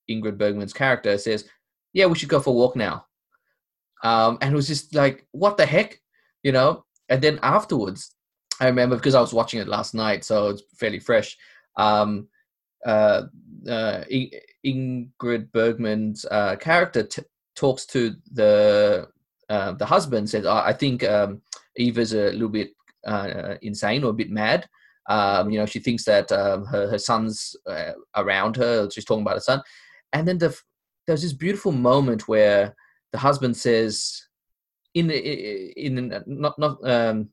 [0.09, 1.43] Ingrid Bergman's character, says,
[1.91, 3.07] "Yeah, we should go for a walk now."
[4.03, 5.99] Um, and it was just like, what the heck,
[6.43, 6.85] you know?
[7.09, 8.15] And then afterwards,
[8.59, 11.37] I remember because I was watching it last night, so it's fairly fresh.
[11.77, 12.27] Um,
[12.85, 13.23] uh,
[13.69, 14.03] uh,
[14.65, 17.23] Ingrid Bergman's uh, character t-
[17.55, 19.07] talks to the
[19.49, 21.41] uh, the husband, says, "I think um,
[21.77, 22.71] Eva's a little bit
[23.05, 24.67] uh, insane or a bit mad."
[25.09, 28.89] Um, you know, she thinks that um, her her son's uh, around her.
[28.89, 29.61] She's talking about her son,
[30.13, 30.57] and then the,
[31.05, 32.75] there's this beautiful moment where
[33.11, 34.26] the husband says,
[34.99, 37.29] in in not not um,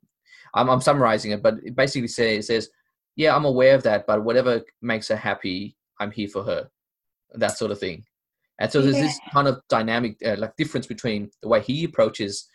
[0.54, 2.70] I'm, I'm summarizing it, but it basically says it says,
[3.16, 6.68] yeah, I'm aware of that, but whatever makes her happy, I'm here for her,
[7.34, 8.04] that sort of thing.
[8.60, 9.02] And so there's yeah.
[9.02, 12.48] this kind of dynamic, uh, like difference between the way he approaches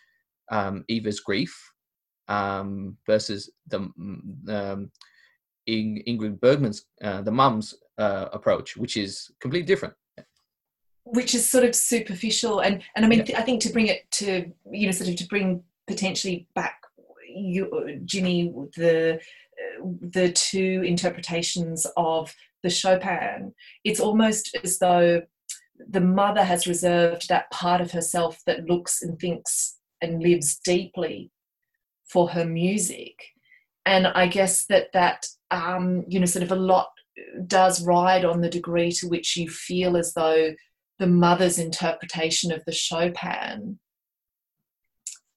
[0.49, 1.53] um, Eva's grief
[2.27, 4.91] um, versus the um,
[5.67, 9.93] Ingrid Bergman's, uh, the mum's uh, approach, which is completely different
[11.11, 13.39] which is sort of superficial and and i mean yeah.
[13.39, 16.81] i think to bring it to you know sort of to bring potentially back
[17.27, 19.19] you ginny the
[20.01, 22.33] the two interpretations of
[22.63, 23.53] the chopin
[23.83, 25.21] it's almost as though
[25.89, 31.31] the mother has reserved that part of herself that looks and thinks and lives deeply
[32.05, 33.15] for her music
[33.85, 36.89] and i guess that that um, you know sort of a lot
[37.47, 40.53] does ride on the degree to which you feel as though
[40.99, 43.79] the mother's interpretation of the Chopin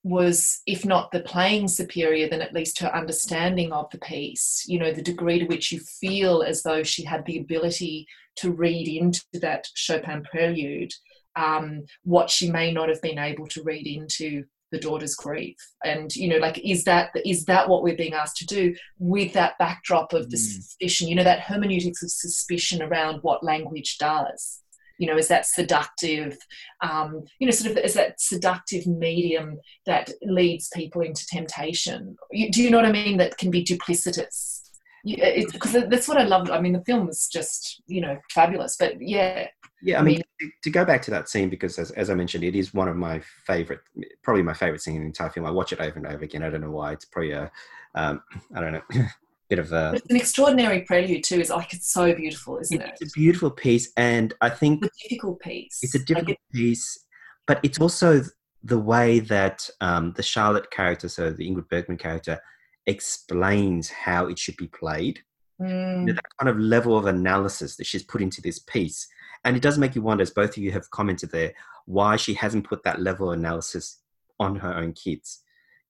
[0.04, 4.64] was, if not the playing superior, then at least her understanding of the piece.
[4.66, 8.06] You know, the degree to which you feel as though she had the ability
[8.36, 10.92] to read into that Chopin prelude
[11.36, 16.16] um, what she may not have been able to read into the daughter's grief and
[16.16, 19.52] you know like is that is that what we're being asked to do with that
[19.58, 20.40] backdrop of the mm.
[20.40, 24.61] suspicion you know that hermeneutics of suspicion around what language does
[25.02, 26.38] you know, is that seductive,
[26.80, 32.14] um, you know, sort of is that seductive medium that leads people into temptation.
[32.30, 33.16] You, do you know what I mean?
[33.16, 34.60] That can be duplicitous.
[35.02, 36.52] Yeah, because that's what I love.
[36.52, 38.76] I mean, the film was just, you know, fabulous.
[38.78, 39.48] But yeah.
[39.82, 42.14] Yeah, I mean, I mean, to go back to that scene, because as, as I
[42.14, 43.80] mentioned, it is one of my favorite,
[44.22, 45.46] probably my favorite scene in the entire film.
[45.46, 46.44] I watch it over and over again.
[46.44, 46.92] I don't know why.
[46.92, 47.50] It's probably a,
[47.96, 48.22] um,
[48.54, 48.82] I don't know,
[49.52, 49.92] bit of a.
[49.94, 51.38] It's an extraordinary prelude too.
[51.38, 52.96] It's like it's so beautiful, isn't it?
[53.00, 55.78] It's a beautiful piece, and I think it's a difficult piece.
[55.82, 56.98] It's a difficult like it, piece,
[57.46, 58.22] but it's also
[58.64, 62.40] the way that um, the Charlotte character, so the Ingrid Bergman character,
[62.86, 65.20] explains how it should be played.
[65.60, 66.00] Mm.
[66.00, 69.06] You know, that kind of level of analysis that she's put into this piece,
[69.44, 71.52] and it does make you wonder, as both of you have commented there,
[71.84, 74.00] why she hasn't put that level of analysis
[74.40, 75.42] on her own kids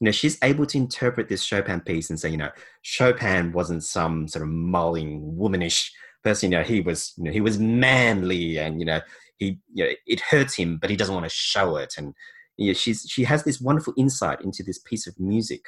[0.02, 2.50] you know, she's able to interpret this Chopin piece and say, you know,
[2.82, 5.92] Chopin wasn't some sort of mulling, womanish
[6.24, 6.50] person.
[6.50, 9.00] You know, he was, you know, he was manly, and you know,
[9.38, 11.94] he, you know, it hurts him, but he doesn't want to show it.
[11.96, 12.14] And
[12.56, 15.66] you know, she's she has this wonderful insight into this piece of music,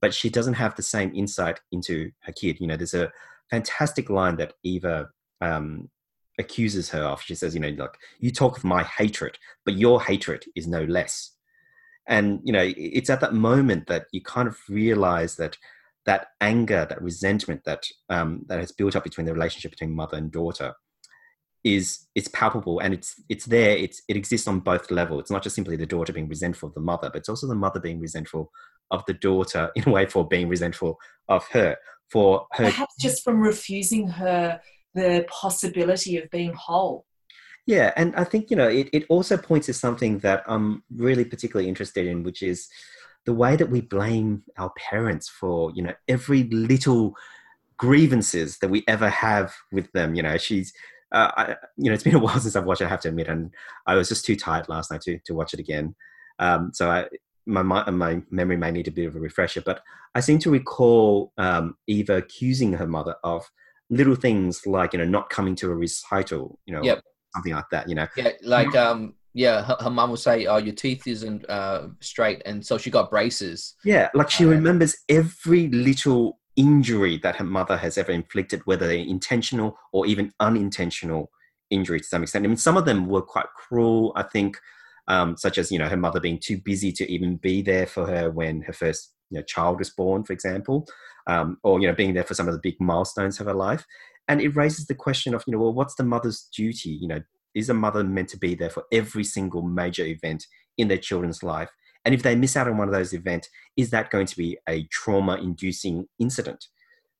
[0.00, 2.58] but she doesn't have the same insight into her kid.
[2.58, 3.12] You know, there's a
[3.52, 5.10] fantastic line that Eva
[5.40, 5.88] um,
[6.40, 7.22] accuses her of.
[7.22, 10.82] She says, you know, like you talk of my hatred, but your hatred is no
[10.82, 11.36] less
[12.10, 15.56] and you know it's at that moment that you kind of realize that
[16.04, 20.18] that anger that resentment that um, that has built up between the relationship between mother
[20.18, 20.74] and daughter
[21.62, 23.76] is it's palpable and it's it's there.
[23.76, 25.20] It's it exists on both levels.
[25.22, 27.54] It's not just simply the daughter being resentful of the mother but it's also the
[27.54, 28.50] mother being resentful
[28.90, 30.98] of the daughter in a way for being resentful
[31.28, 31.76] of her
[32.10, 34.60] for her perhaps just from refusing her
[34.94, 37.06] the possibility of being whole
[37.70, 41.24] yeah, and I think you know it, it also points to something that I'm really
[41.24, 42.68] particularly interested in, which is
[43.26, 47.14] the way that we blame our parents for you know every little
[47.76, 50.16] grievances that we ever have with them.
[50.16, 50.72] You know, she's
[51.12, 52.86] uh, I, you know it's been a while since I've watched it.
[52.86, 53.52] I have to admit, and
[53.86, 55.94] I was just too tired last night to to watch it again.
[56.40, 57.06] Um, so I
[57.46, 59.80] my my memory may need a bit of a refresher, but
[60.16, 63.48] I seem to recall um, Eva accusing her mother of
[63.90, 67.00] little things like you know not coming to a recital, you know, yep
[67.34, 68.06] something like that, you know.
[68.16, 72.42] Yeah, like um, yeah, her, her mom will say, "Oh, your teeth isn't uh, straight,"
[72.44, 73.74] and so she got braces.
[73.84, 78.86] Yeah, like she uh, remembers every little injury that her mother has ever inflicted, whether
[78.86, 81.30] they're intentional or even unintentional
[81.70, 82.44] injury to some extent.
[82.44, 84.58] I mean, some of them were quite cruel, I think,
[85.08, 88.06] um, such as you know her mother being too busy to even be there for
[88.06, 90.86] her when her first you know child was born, for example,
[91.26, 93.86] um, or you know being there for some of the big milestones of her life
[94.30, 97.20] and it raises the question of you know well what's the mother's duty you know
[97.54, 100.46] is a mother meant to be there for every single major event
[100.78, 101.70] in their children's life?
[102.04, 104.58] And if they miss out on one of those events, is that going to be
[104.68, 106.66] a trauma inducing incident?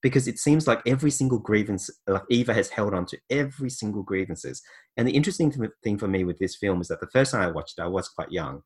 [0.03, 4.03] Because it seems like every single grievance, like Eva has held on to every single
[4.03, 4.63] grievances.
[4.97, 5.53] And the interesting
[5.85, 7.89] thing for me with this film is that the first time I watched it, I
[7.89, 8.63] was quite young.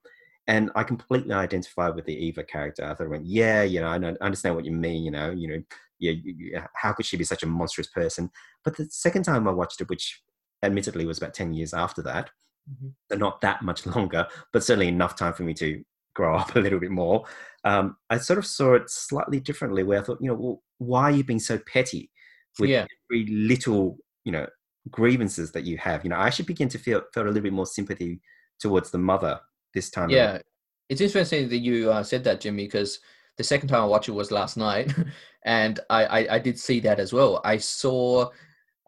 [0.47, 2.85] And I completely identified with the Eva character.
[2.85, 5.03] I thought, I went, yeah, you know, I understand what you mean.
[5.03, 5.63] You know, you know,
[5.99, 8.31] yeah, you, how could she be such a monstrous person?
[8.65, 10.23] But the second time I watched it, which
[10.63, 12.31] admittedly was about ten years after that,
[12.71, 12.89] mm-hmm.
[13.11, 15.83] so not that much longer, but certainly enough time for me to
[16.15, 17.25] grow up a little bit more,
[17.65, 19.83] um, I sort of saw it slightly differently.
[19.83, 22.11] Where I thought, you know, well, why are you being so petty
[22.59, 22.87] with yeah.
[23.11, 24.47] every little, you know,
[24.91, 26.05] grievances that you have?
[26.05, 28.21] You know, I actually begin to feel feel a little bit more sympathy
[28.61, 29.41] towards the mother
[29.75, 30.11] this time.
[30.11, 30.43] Yeah, around.
[30.89, 33.01] it's interesting that you uh, said that, Jimmy, because
[33.37, 34.95] the second time I watched it was last night,
[35.45, 37.41] and I, I, I did see that as well.
[37.45, 38.31] I saw.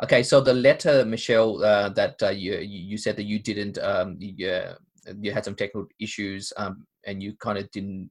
[0.05, 4.17] Okay, so the letter, Michelle, uh, that uh, you you said that you didn't um,
[4.19, 4.75] you, uh,
[5.21, 8.11] you had some technical issues um, and you kind of didn't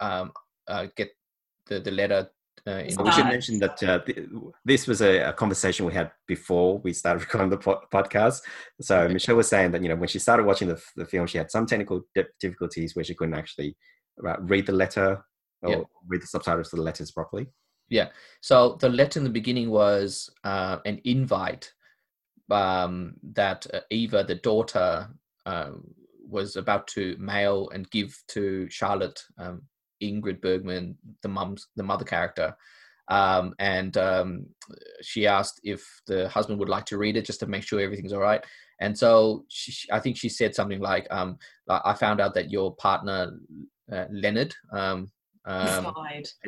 [0.00, 0.32] um,
[0.66, 1.10] uh, get
[1.66, 2.28] the, the letter.
[2.66, 4.28] Uh, we should mention that uh, th-
[4.66, 8.40] this was a, a, conversation we had before we started recording the po- podcast.
[8.82, 9.12] So okay.
[9.14, 11.50] Michelle was saying that you know when she started watching the, the film, she had
[11.50, 13.76] some technical di- difficulties where she couldn't actually
[14.26, 15.24] uh, read the letter
[15.62, 15.82] or yeah.
[16.06, 17.46] read the subtitles to the letters properly.
[17.88, 18.08] Yeah.
[18.40, 21.72] So the letter in the beginning was uh, an invite
[22.50, 25.08] um, that uh, Eva, the daughter,
[25.46, 25.70] uh,
[26.28, 29.62] was about to mail and give to Charlotte, um,
[30.02, 32.56] Ingrid Bergman, the mum's the mother character,
[33.08, 34.46] um, and um,
[35.02, 38.12] she asked if the husband would like to read it just to make sure everything's
[38.12, 38.44] all right.
[38.80, 41.36] And so she, I think she said something like, um,
[41.68, 43.32] "I found out that your partner
[43.92, 45.10] uh, Leonard um,
[45.50, 45.92] um,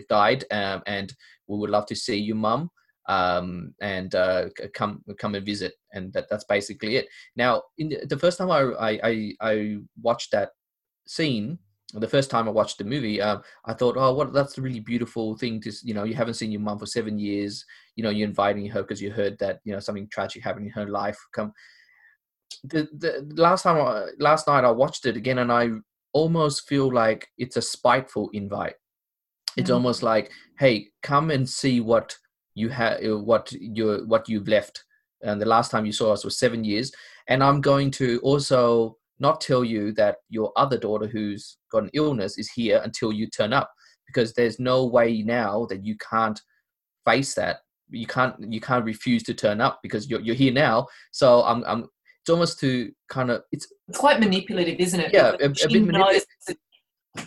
[0.08, 1.12] died, died and
[1.46, 2.70] we would love to see you, mum."
[3.08, 7.08] um, and uh, come come and visit, and that, that's basically it.
[7.36, 10.50] Now, in the, the first time I, I I watched that
[11.06, 11.58] scene,
[11.94, 14.80] the first time I watched the movie, um, I thought, oh, what that's a really
[14.80, 17.64] beautiful thing to you know, you haven't seen your mum for seven years.
[17.96, 20.72] You know, you're inviting her because you heard that you know something tragic happened in
[20.72, 21.18] her life.
[21.32, 21.52] Come,
[22.64, 25.70] the the last time I, last night I watched it again, and I
[26.12, 28.74] almost feel like it's a spiteful invite.
[29.56, 29.74] It's mm-hmm.
[29.74, 32.16] almost like, hey, come and see what
[32.54, 34.84] you have what you what you've left.
[35.22, 36.92] And the last time you saw us was seven years.
[37.28, 41.90] And i'm going to also not tell you that your other daughter who's got an
[41.94, 43.70] illness is here until you turn up
[44.06, 46.40] because there's no way now that you can't
[47.06, 47.58] face that.
[47.90, 50.86] You can't you can't refuse to turn up because you're, you're here now.
[51.12, 51.88] So i'm, I'm
[52.20, 55.12] it's almost to kind of it's it's quite manipulative isn't it?
[55.12, 56.24] Yeah a, a bit manipulative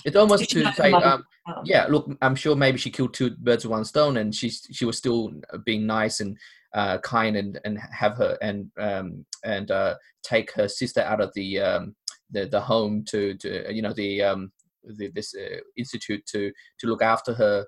[0.04, 3.66] it's almost to say um, um, yeah, look, I'm sure maybe she killed two birds
[3.66, 5.32] with one stone, and she she was still
[5.64, 6.38] being nice and
[6.74, 11.32] uh, kind and and have her and um, and uh, take her sister out of
[11.36, 11.96] the um,
[12.32, 14.52] the the home to to you know the um
[14.84, 17.66] the, this uh, institute to to look after her.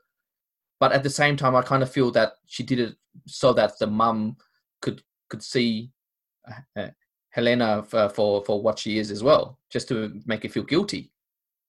[0.79, 2.95] But at the same time, I kind of feel that she did it
[3.25, 4.37] so that the mum
[4.81, 5.91] could could see
[6.75, 6.87] uh
[7.29, 11.11] Helena for, for for what she is as well, just to make her feel guilty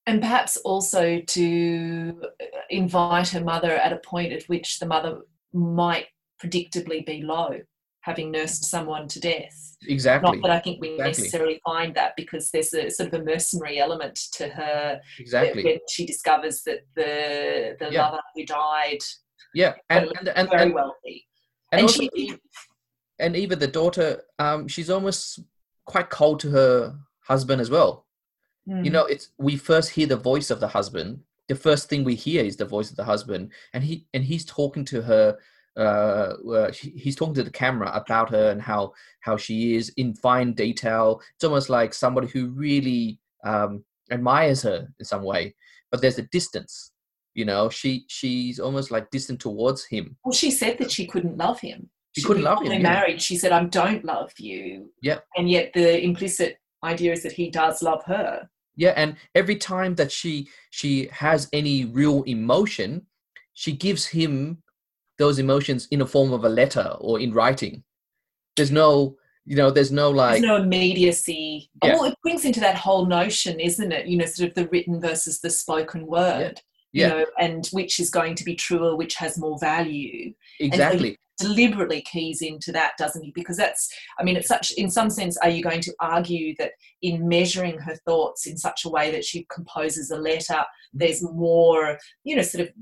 [0.08, 2.22] and perhaps also to
[2.70, 5.20] invite her mother at a point at which the mother
[5.52, 6.06] might
[6.42, 7.60] predictably be low,
[8.00, 9.76] having nursed someone to death.
[9.86, 10.30] Exactly.
[10.30, 11.10] Not that I think we exactly.
[11.10, 14.98] necessarily find that because there's a sort of a mercenary element to her.
[15.18, 15.62] Exactly.
[15.62, 18.06] When she discovers that the the yeah.
[18.06, 19.00] lover who died.
[19.54, 21.26] Yeah, and and, and very and, wealthy.
[21.70, 22.34] And, and also, she,
[23.18, 25.40] and even the daughter, um, she's almost
[25.84, 28.06] quite cold to her husband as well
[28.68, 28.84] Mm.
[28.84, 31.20] You know, it's we first hear the voice of the husband.
[31.48, 34.44] The first thing we hear is the voice of the husband, and he and he's
[34.44, 35.38] talking to her.
[35.76, 40.14] Uh, uh, he's talking to the camera about her and how how she is in
[40.14, 41.20] fine detail.
[41.36, 45.54] It's almost like somebody who really um, admires her in some way,
[45.90, 46.92] but there's a distance.
[47.34, 50.16] You know, she she's almost like distant towards him.
[50.24, 51.88] Well, she said that she couldn't love him.
[52.14, 52.82] She, she couldn't love him.
[52.82, 53.18] Married, yeah.
[53.18, 55.20] she said, "I don't love you." Yeah.
[55.36, 58.48] And yet the implicit idea is that he does love her
[58.78, 63.04] yeah and every time that she she has any real emotion
[63.52, 64.62] she gives him
[65.18, 67.82] those emotions in a form of a letter or in writing.
[68.56, 71.70] There's no you know there's no like there's no immediacy.
[71.82, 71.94] Yeah.
[71.94, 74.06] well it brings into that whole notion isn't it?
[74.06, 76.60] You know sort of the written versus the spoken word
[76.92, 77.08] yeah.
[77.08, 82.02] you know and which is going to be truer which has more value exactly deliberately
[82.02, 83.32] keys into that, doesn't he?
[83.34, 86.72] Because that's, I mean, it's such, in some sense, are you going to argue that
[87.00, 91.98] in measuring her thoughts in such a way that she composes a letter, there's more,
[92.24, 92.74] you know, sort of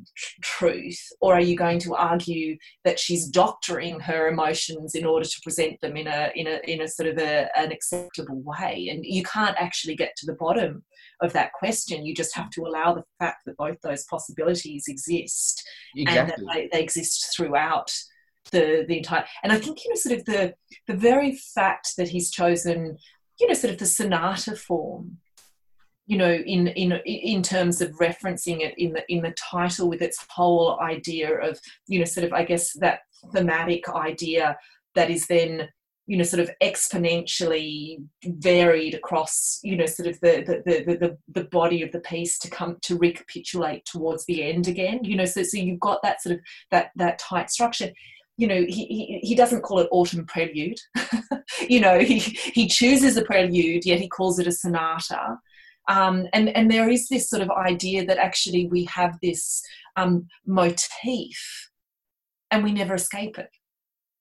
[0.42, 1.00] truth?
[1.20, 5.78] Or are you going to argue that she's doctoring her emotions in order to present
[5.82, 8.88] them in a, in a, in a sort of a, an acceptable way?
[8.90, 10.82] And you can't actually get to the bottom
[11.22, 12.04] of that question.
[12.04, 16.18] You just have to allow the fact that both those possibilities exist exactly.
[16.18, 17.92] and that they, they exist throughout
[18.52, 20.54] the the entire and i think you know sort of the
[20.86, 22.96] the very fact that he's chosen
[23.40, 25.18] you know sort of the sonata form
[26.06, 30.00] you know in in in terms of referencing it in the in the title with
[30.00, 31.58] its whole idea of
[31.88, 33.00] you know sort of i guess that
[33.32, 34.56] thematic idea
[34.94, 35.68] that is then
[36.06, 41.18] you know sort of exponentially varied across you know sort of the the the, the,
[41.28, 45.24] the body of the piece to come to recapitulate towards the end again you know.
[45.24, 46.40] So so you've got that sort of
[46.70, 47.90] that that tight structure.
[48.36, 50.78] You know he, he, he doesn't call it autumn prelude.
[51.68, 55.38] You know he he chooses a prelude yet he calls it a sonata.
[55.88, 59.62] Um, and and there is this sort of idea that actually we have this
[59.96, 61.70] um, motif
[62.50, 63.48] and we never escape it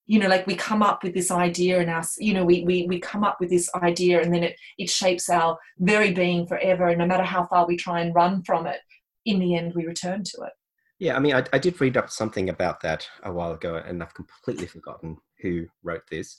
[0.08, 2.86] you know like we come up with this idea and us you know we, we
[2.88, 6.88] we come up with this idea and then it it shapes our very being forever
[6.88, 8.80] and no matter how far we try and run from it
[9.26, 10.54] in the end we return to it
[10.98, 14.02] yeah, I mean, I, I, did read up something about that a while ago, and
[14.02, 16.38] I've completely forgotten who wrote this.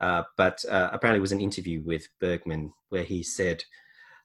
[0.00, 3.64] Uh, but uh, apparently, it was an interview with Bergman where he said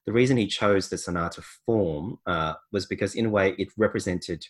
[0.06, 4.46] the reason he chose the sonata form uh, was because, in a way, it represented,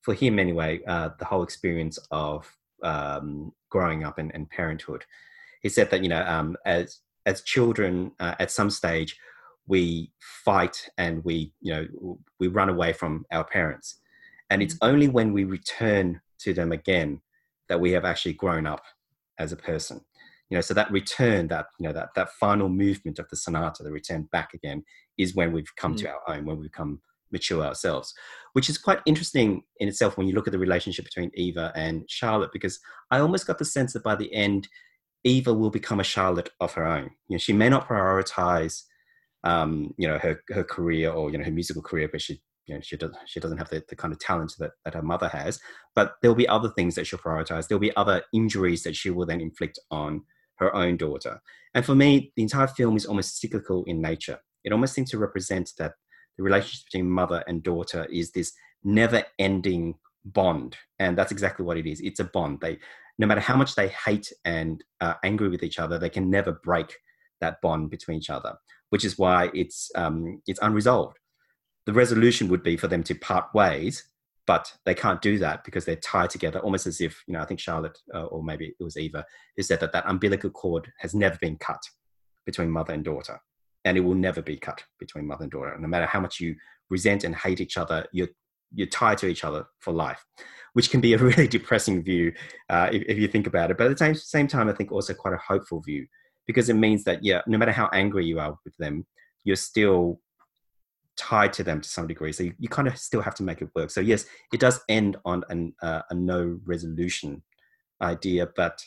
[0.00, 2.52] for him anyway, uh, the whole experience of
[2.82, 5.04] um, growing up and, and, parenthood.
[5.62, 9.16] He said that you know, um, as as children, uh, at some stage,
[9.66, 10.12] we
[10.44, 13.98] fight and we you know we run away from our parents
[14.52, 14.88] and it's mm.
[14.88, 17.22] only when we return to them again
[17.70, 18.82] that we have actually grown up
[19.38, 19.98] as a person.
[20.50, 23.82] You know, so that return, that you know, that that final movement of the sonata,
[23.82, 24.84] the return back again,
[25.16, 26.00] is when we've come mm.
[26.00, 27.00] to our own, when we become
[27.32, 28.14] mature ourselves,
[28.52, 32.04] which is quite interesting in itself when you look at the relationship between Eva and
[32.08, 32.78] Charlotte, because
[33.10, 34.68] I almost got the sense that by the end,
[35.24, 37.10] Eva will become a Charlotte of her own.
[37.28, 38.82] You know, she may not prioritize,
[39.44, 42.74] um, you know, her her career or you know her musical career, but she you
[42.74, 45.28] know, she doesn't she doesn't have the, the kind of talent that, that her mother
[45.28, 45.60] has
[45.94, 47.68] but there'll be other things that she'll prioritize.
[47.68, 50.22] There'll be other injuries that she will then inflict on
[50.56, 51.40] her own daughter.
[51.74, 54.38] And for me the entire film is almost cyclical in nature.
[54.64, 55.94] It almost seems to represent that
[56.36, 58.52] the relationship between mother and daughter is this
[58.84, 62.00] never ending bond and that's exactly what it is.
[62.00, 62.60] It's a bond.
[62.60, 62.78] They
[63.18, 66.52] no matter how much they hate and are angry with each other they can never
[66.64, 66.96] break
[67.40, 68.54] that bond between each other
[68.92, 71.18] which is why it's um, it's unresolved.
[71.86, 74.04] The resolution would be for them to part ways,
[74.46, 77.46] but they can't do that because they're tied together, almost as if, you know, I
[77.46, 79.24] think Charlotte, uh, or maybe it was Eva,
[79.56, 81.80] who said that that umbilical cord has never been cut
[82.44, 83.40] between mother and daughter.
[83.84, 85.76] And it will never be cut between mother and daughter.
[85.78, 86.54] No matter how much you
[86.90, 88.28] resent and hate each other, you're,
[88.72, 90.24] you're tied to each other for life,
[90.74, 92.32] which can be a really depressing view
[92.68, 93.78] uh, if, if, you think about it.
[93.78, 96.06] But at the same, same time, I think also quite a hopeful view
[96.46, 99.06] because it means that, yeah, no matter how angry you are with them,
[99.44, 100.20] you're still
[101.16, 102.32] tied to them to some degree.
[102.32, 103.90] So you, you kind of still have to make it work.
[103.90, 107.42] So yes, it does end on an, uh, a no resolution
[108.00, 108.82] idea, but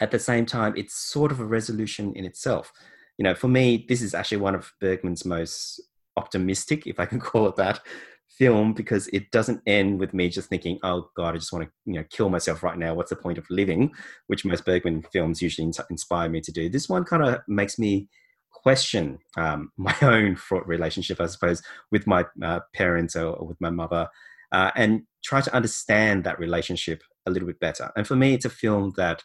[0.00, 2.72] at the same time, it's sort of a resolution in itself.
[3.18, 5.80] You know, for me, this is actually one of Bergman's most
[6.16, 7.80] optimistic, if I can call it that,
[8.28, 11.70] film because it doesn't end with me just thinking, "Oh God, I just want to
[11.86, 12.94] you know kill myself right now.
[12.94, 13.92] What's the point of living?"
[14.26, 16.68] Which most Bergman films usually inspire me to do.
[16.68, 18.08] This one kind of makes me
[18.50, 23.60] question um, my own fraught relationship, I suppose, with my uh, parents or, or, with
[23.60, 24.08] my mother,
[24.52, 27.90] uh, and try to understand that relationship a little bit better.
[27.96, 29.22] And for me, it's a film that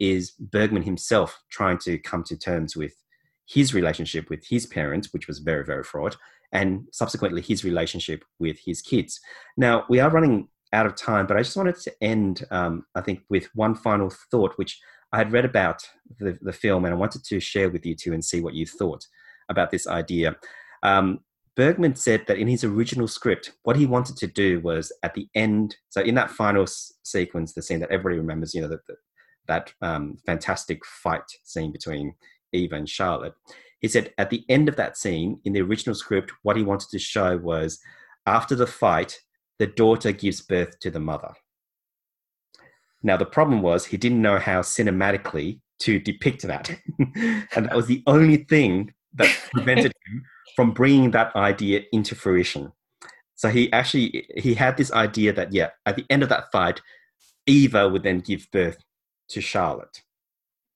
[0.00, 2.94] is Bergman himself trying to come to terms with
[3.46, 6.16] his relationship with his parents, which was very, very fraught,
[6.52, 9.20] and subsequently his relationship with his kids.
[9.56, 13.00] Now, we are running out of time, but I just wanted to end, um, I
[13.00, 14.80] think, with one final thought, which
[15.12, 15.82] I had read about
[16.18, 18.66] the, the film and I wanted to share with you too and see what you
[18.66, 19.06] thought
[19.48, 20.36] about this idea.
[20.82, 21.20] Um,
[21.56, 25.28] Bergman said that in his original script, what he wanted to do was at the
[25.36, 28.80] end, so in that final s- sequence, the scene that everybody remembers, you know, the,
[28.88, 28.96] the,
[29.46, 32.14] that um, fantastic fight scene between
[32.54, 33.34] Eva and Charlotte.
[33.80, 36.88] He said at the end of that scene, in the original script, what he wanted
[36.90, 37.80] to show was
[38.26, 39.20] after the fight,
[39.58, 41.32] the daughter gives birth to the mother.
[43.02, 46.70] Now, the problem was he didn't know how cinematically to depict that.
[46.98, 50.24] and that was the only thing that prevented him
[50.56, 52.72] from bringing that idea into fruition.
[53.34, 56.80] So he actually he had this idea that yeah, at the end of that fight,
[57.46, 58.78] Eva would then give birth
[59.28, 60.02] to Charlotte.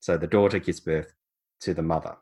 [0.01, 1.13] So the daughter gives birth
[1.61, 2.17] to the mother,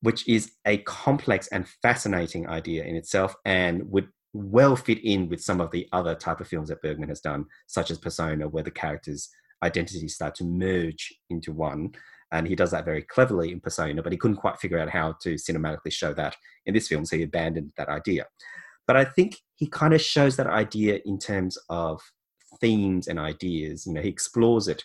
[0.00, 5.42] which is a complex and fascinating idea in itself and would well fit in with
[5.42, 8.62] some of the other type of films that Bergman has done, such as Persona, where
[8.62, 9.28] the characters'
[9.62, 11.92] identities start to merge into one.
[12.32, 15.16] And he does that very cleverly in Persona, but he couldn't quite figure out how
[15.20, 16.34] to cinematically show that
[16.64, 18.26] in this film, so he abandoned that idea.
[18.86, 22.00] But I think he kind of shows that idea in terms of
[22.60, 23.86] themes and ideas.
[23.86, 24.82] You know, he explores it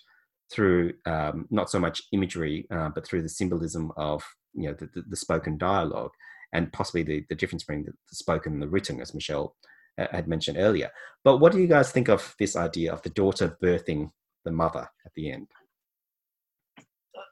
[0.51, 4.23] through um, not so much imagery, uh, but through the symbolism of
[4.53, 6.11] you know the, the, the spoken dialogue
[6.53, 9.55] and possibly the, the difference between the, the spoken and the written, as Michelle
[9.97, 10.89] uh, had mentioned earlier.
[11.23, 14.11] But what do you guys think of this idea of the daughter birthing
[14.45, 15.47] the mother at the end?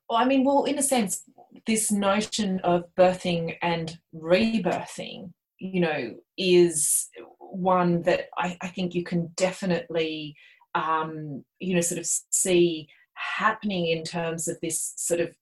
[0.10, 1.24] Well, I mean, well, in a sense,
[1.66, 7.08] this notion of birthing and rebirthing, you know, is
[7.40, 10.36] one that I, I think you can definitely,
[10.76, 15.36] um, you know, sort of see happening in terms of this sort of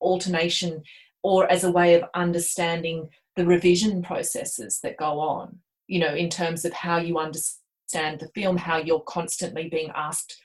[0.00, 0.82] alternation
[1.22, 6.28] or as a way of understanding the revision processes that go on, you know, in
[6.28, 10.40] terms of how you understand the film, how you're constantly being asked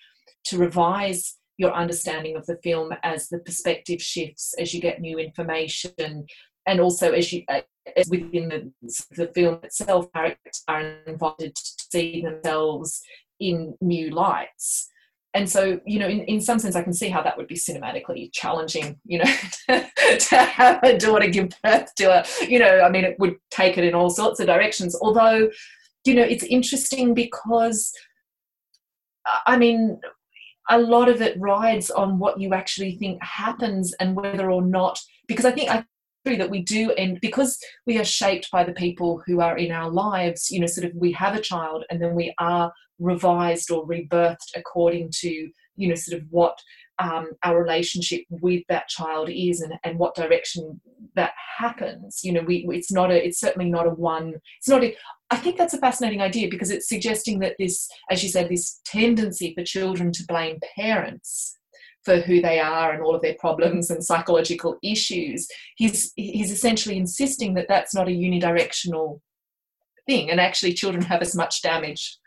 [0.45, 5.17] to revise your understanding of the film as the perspective shifts, as you get new
[5.17, 6.25] information,
[6.67, 7.61] and also as you uh,
[7.95, 8.71] as within the,
[9.11, 13.01] the film itself, characters are invited to see themselves
[13.39, 14.89] in new lights
[15.35, 17.55] and so you know in, in some sense i can see how that would be
[17.55, 19.31] cinematically challenging you know
[20.17, 23.77] to, have a daughter give birth to a you know i mean it would take
[23.77, 24.95] it in all sorts of directions.
[25.01, 25.49] Although
[26.05, 27.91] you know it's interesting because
[29.45, 29.99] i mean
[30.69, 34.99] a lot of it rides on what you actually think happens and whether or not
[35.27, 35.83] because i think i
[36.33, 39.89] that we do and because we are shaped by the people who are in our
[39.91, 43.85] lives you know sort of we have a child and then we are revised or
[43.85, 45.29] rebirthed according to
[45.75, 46.57] you know sort of what
[46.99, 50.79] um, our relationship with that child is and, and what direction
[51.15, 52.21] that happens.
[52.23, 54.95] You know we it's not a it's certainly not a one it's not a
[55.31, 58.79] i think that's a fascinating idea because it's suggesting that this as you said this
[58.85, 61.57] tendency for children to blame parents
[62.05, 66.97] for who they are and all of their problems and psychological issues he's he's essentially
[66.97, 69.19] insisting that that's not a unidirectional
[70.07, 72.17] thing and actually children have as much damage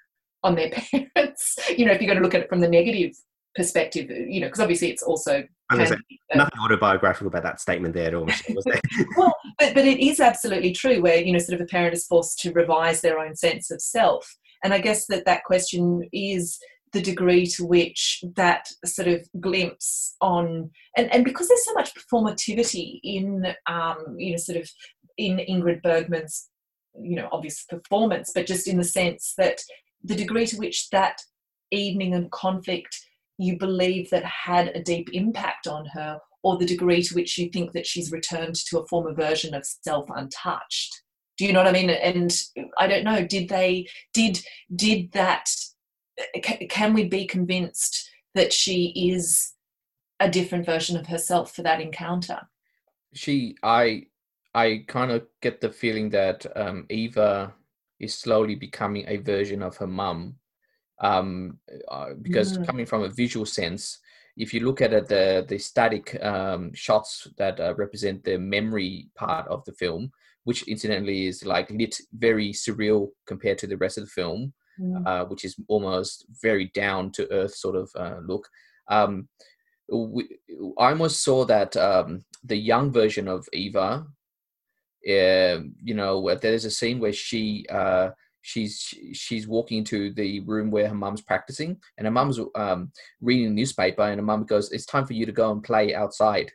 [0.43, 0.71] on their
[1.15, 1.57] parents.
[1.77, 3.17] you know, if you're going to look at it from the negative
[3.55, 5.97] perspective, you know, because obviously it's also say,
[6.35, 8.81] nothing autobiographical about that statement there at all, was there?
[9.17, 12.07] well, but, but it is absolutely true where, you know, sort of a parent is
[12.07, 14.37] forced to revise their own sense of self.
[14.65, 16.59] And I guess that that question is
[16.93, 21.93] the degree to which that sort of glimpse on, and, and because there's so much
[21.95, 24.69] performativity in, um, you know, sort of
[25.17, 26.49] in Ingrid Bergman's,
[27.01, 29.61] you know, obvious performance, but just in the sense that
[30.03, 31.21] the degree to which that
[31.71, 32.97] evening and conflict
[33.39, 37.49] you believe that had a deep impact on her or the degree to which you
[37.51, 41.03] think that she's returned to a former version of self untouched.
[41.37, 41.91] Do you know what i mean?
[41.91, 42.37] And
[42.79, 44.41] i don't know did they did
[44.75, 45.49] did that
[46.69, 49.53] can we be convinced that she is
[50.21, 52.41] a different version of herself for that encounter
[53.15, 54.03] she i
[54.55, 57.55] i kind of get the feeling that um, eva
[58.01, 60.37] is slowly becoming a version of her mum.
[61.01, 61.59] Um,
[61.89, 62.67] uh, because mm.
[62.67, 63.99] coming from a visual sense,
[64.37, 69.09] if you look at it, the the static um, shots that uh, represent the memory
[69.15, 70.11] part of the film,
[70.45, 75.07] which incidentally is like lit very surreal compared to the rest of the film, mm.
[75.07, 78.49] uh, which is almost very down to earth sort of uh, look.
[78.89, 79.29] Um,
[79.91, 80.29] we,
[80.79, 84.07] I almost saw that um, the young version of Eva
[85.07, 88.11] uh, you know, there's a scene where she uh,
[88.43, 93.47] she's she's walking into the room where her mum's practicing, and her mum's um, reading
[93.47, 96.51] a newspaper, and her mum goes, "It's time for you to go and play outside."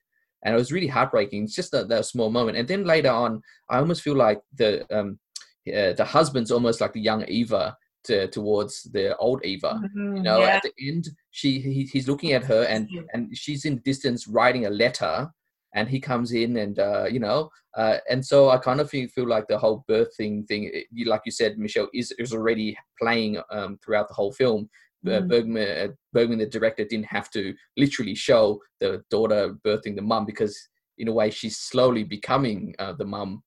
[0.45, 1.45] And it was really heartbreaking.
[1.45, 4.85] It's just that, that small moment, and then later on, I almost feel like the
[4.95, 5.19] um,
[5.67, 7.75] uh, the husband's almost like the young Eva
[8.05, 9.81] to, towards the old Eva.
[9.83, 10.47] Mm-hmm, you know, yeah.
[10.47, 14.65] at the end, she he, he's looking at her, and and she's in distance writing
[14.65, 15.29] a letter
[15.73, 19.07] and he comes in and uh, you know uh, and so i kind of feel,
[19.09, 20.71] feel like the whole birthing thing
[21.05, 24.69] like you said michelle is, is already playing um, throughout the whole film
[25.07, 25.27] uh, mm.
[25.27, 30.25] bergman uh, bergman the director didn't have to literally show the daughter birthing the mum
[30.25, 30.57] because
[30.97, 33.43] in a way she's slowly becoming uh, the mum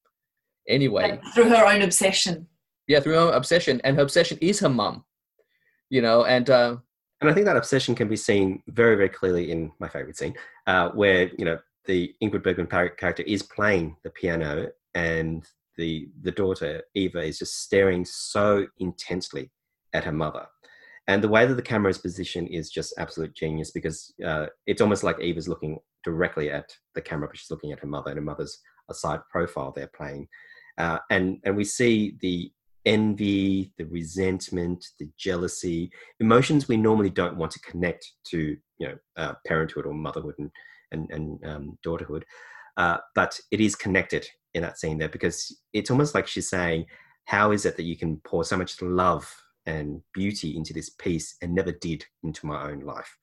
[0.68, 2.46] anyway through her own obsession
[2.86, 5.04] yeah through her obsession and her obsession is her mum
[5.90, 6.76] you know and uh,
[7.20, 10.34] and I think that obsession can be seen very, very clearly in my favorite scene,
[10.66, 15.46] uh, where you know the Ingrid Bergman character is playing the piano, and
[15.78, 19.50] the the daughter Eva is just staring so intensely
[19.94, 20.46] at her mother,
[21.08, 24.82] and the way that the camera is positioned is just absolute genius because uh, it's
[24.82, 28.18] almost like Eva's looking directly at the camera, but she's looking at her mother, and
[28.18, 28.58] her mother's
[28.90, 30.28] a side profile they're playing.
[30.76, 32.52] Uh, and and we see the
[32.86, 38.96] envy, the resentment, the jealousy, emotions we normally don't want to connect to, you know,
[39.16, 40.50] uh, parenthood or motherhood and
[40.92, 42.22] and, and um, daughterhood.
[42.76, 46.86] Uh, but it is connected in that scene there because it's almost like she's saying,
[47.24, 49.30] "How is it that you can pour so much love
[49.66, 53.18] and beauty into this piece and never did into my own life?"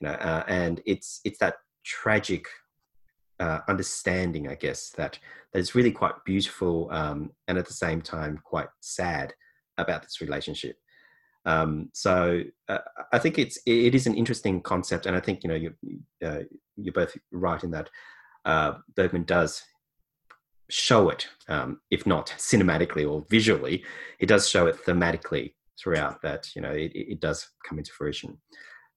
[0.00, 2.46] You know, uh, and it's it's that tragic
[3.42, 5.18] uh, understanding, I guess, that
[5.52, 9.34] that is really quite beautiful um, and at the same time quite sad
[9.78, 10.76] about this relationship.
[11.44, 12.78] Um, so uh,
[13.12, 15.74] I think it's it is an interesting concept, and I think you know you
[16.24, 16.42] uh,
[16.76, 17.90] you're both right in that
[18.44, 19.60] uh, Bergman does
[20.70, 23.84] show it, um, if not cinematically or visually,
[24.20, 26.22] he does show it thematically throughout.
[26.22, 28.38] That you know it, it does come into fruition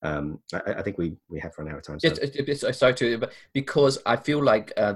[0.05, 1.99] um, I, I, think we we have run out of time.
[1.99, 2.07] So.
[2.07, 4.95] Yes, it's, sorry to, but because I feel like uh,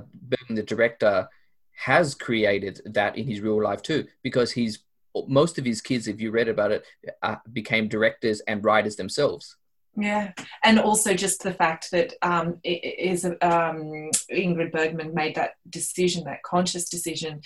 [0.49, 1.27] the director
[1.71, 4.79] has created that in his real life too, because he's
[5.27, 6.85] most of his kids, if you read about it,
[7.23, 9.57] uh, became directors and writers themselves.
[9.95, 10.31] Yeah,
[10.63, 16.43] and also just the fact that um, is um, Ingrid Bergman made that decision, that
[16.43, 17.41] conscious decision,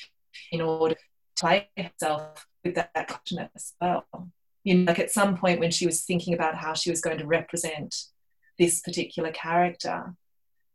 [0.52, 1.02] in order to
[1.40, 4.32] play herself with that consciousness as well
[4.64, 7.18] you know, like at some point when she was thinking about how she was going
[7.18, 7.96] to represent
[8.58, 10.16] this particular character,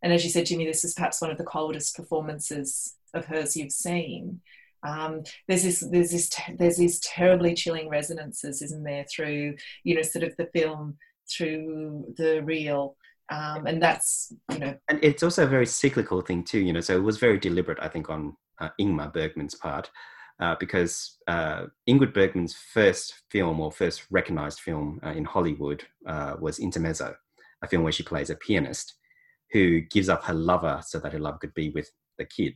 [0.02, 3.56] and as you said, Jimmy, this is perhaps one of the coldest performances of hers
[3.56, 4.40] you've seen.
[4.86, 10.02] Um, there's this, there's this, there's these terribly chilling resonances, isn't there, through you know,
[10.02, 10.98] sort of the film,
[11.30, 12.96] through the real,
[13.30, 16.60] um, and that's you know, and it's also a very cyclical thing too.
[16.60, 19.90] You know, so it was very deliberate, I think, on uh, Ingmar Bergman's part
[20.40, 26.34] uh, because uh, Ingrid Bergman's first film or first recognized film uh, in Hollywood uh,
[26.40, 27.14] was Intermezzo,
[27.62, 28.94] a film where she plays a pianist
[29.52, 32.54] who gives up her lover so that her lover could be with the kid.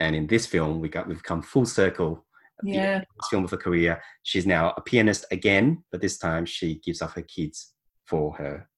[0.00, 2.24] And in this film, we got we've come full circle.
[2.62, 2.98] Yeah.
[2.98, 7.02] This film of her career, she's now a pianist again, but this time she gives
[7.02, 7.74] up her kids
[8.06, 8.68] for her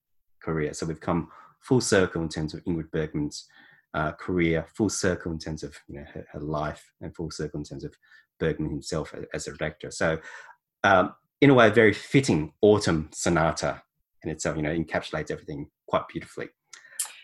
[0.43, 0.75] career.
[0.75, 1.29] So we've come
[1.61, 3.47] full circle in terms of Ingrid Bergman's
[3.95, 7.59] uh, career, full circle in terms of you know, her, her, life, and full circle
[7.61, 7.95] in terms of
[8.39, 9.91] Bergman himself as a director.
[9.91, 10.19] So,
[10.85, 13.83] um, in a way, a very fitting autumn sonata
[14.23, 14.57] in itself.
[14.57, 16.49] You know, encapsulates everything quite beautifully.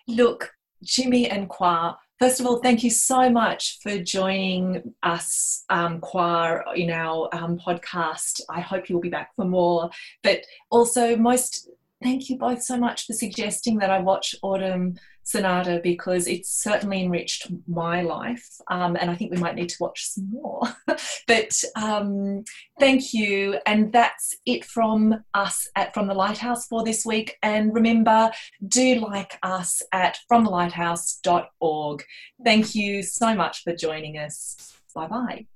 [0.06, 0.52] Look,
[0.82, 1.96] Jimmy and Kwa.
[2.20, 7.58] First of all, thank you so much for joining us, um, Kwa, in our um,
[7.58, 8.40] podcast.
[8.48, 9.90] I hope you'll be back for more.
[10.22, 11.68] But also, most
[12.02, 17.02] thank you both so much for suggesting that I watch Autumn Sonata because it's certainly
[17.02, 18.46] enriched my life.
[18.70, 20.62] Um, and I think we might need to watch some more.
[21.26, 22.44] but um,
[22.78, 23.58] thank you.
[23.66, 27.36] And that's it from us at From the Lighthouse for this week.
[27.42, 28.30] And remember,
[28.68, 32.04] do like us at fromthelighthouse.org.
[32.44, 34.74] Thank you so much for joining us.
[34.94, 35.46] Bye bye.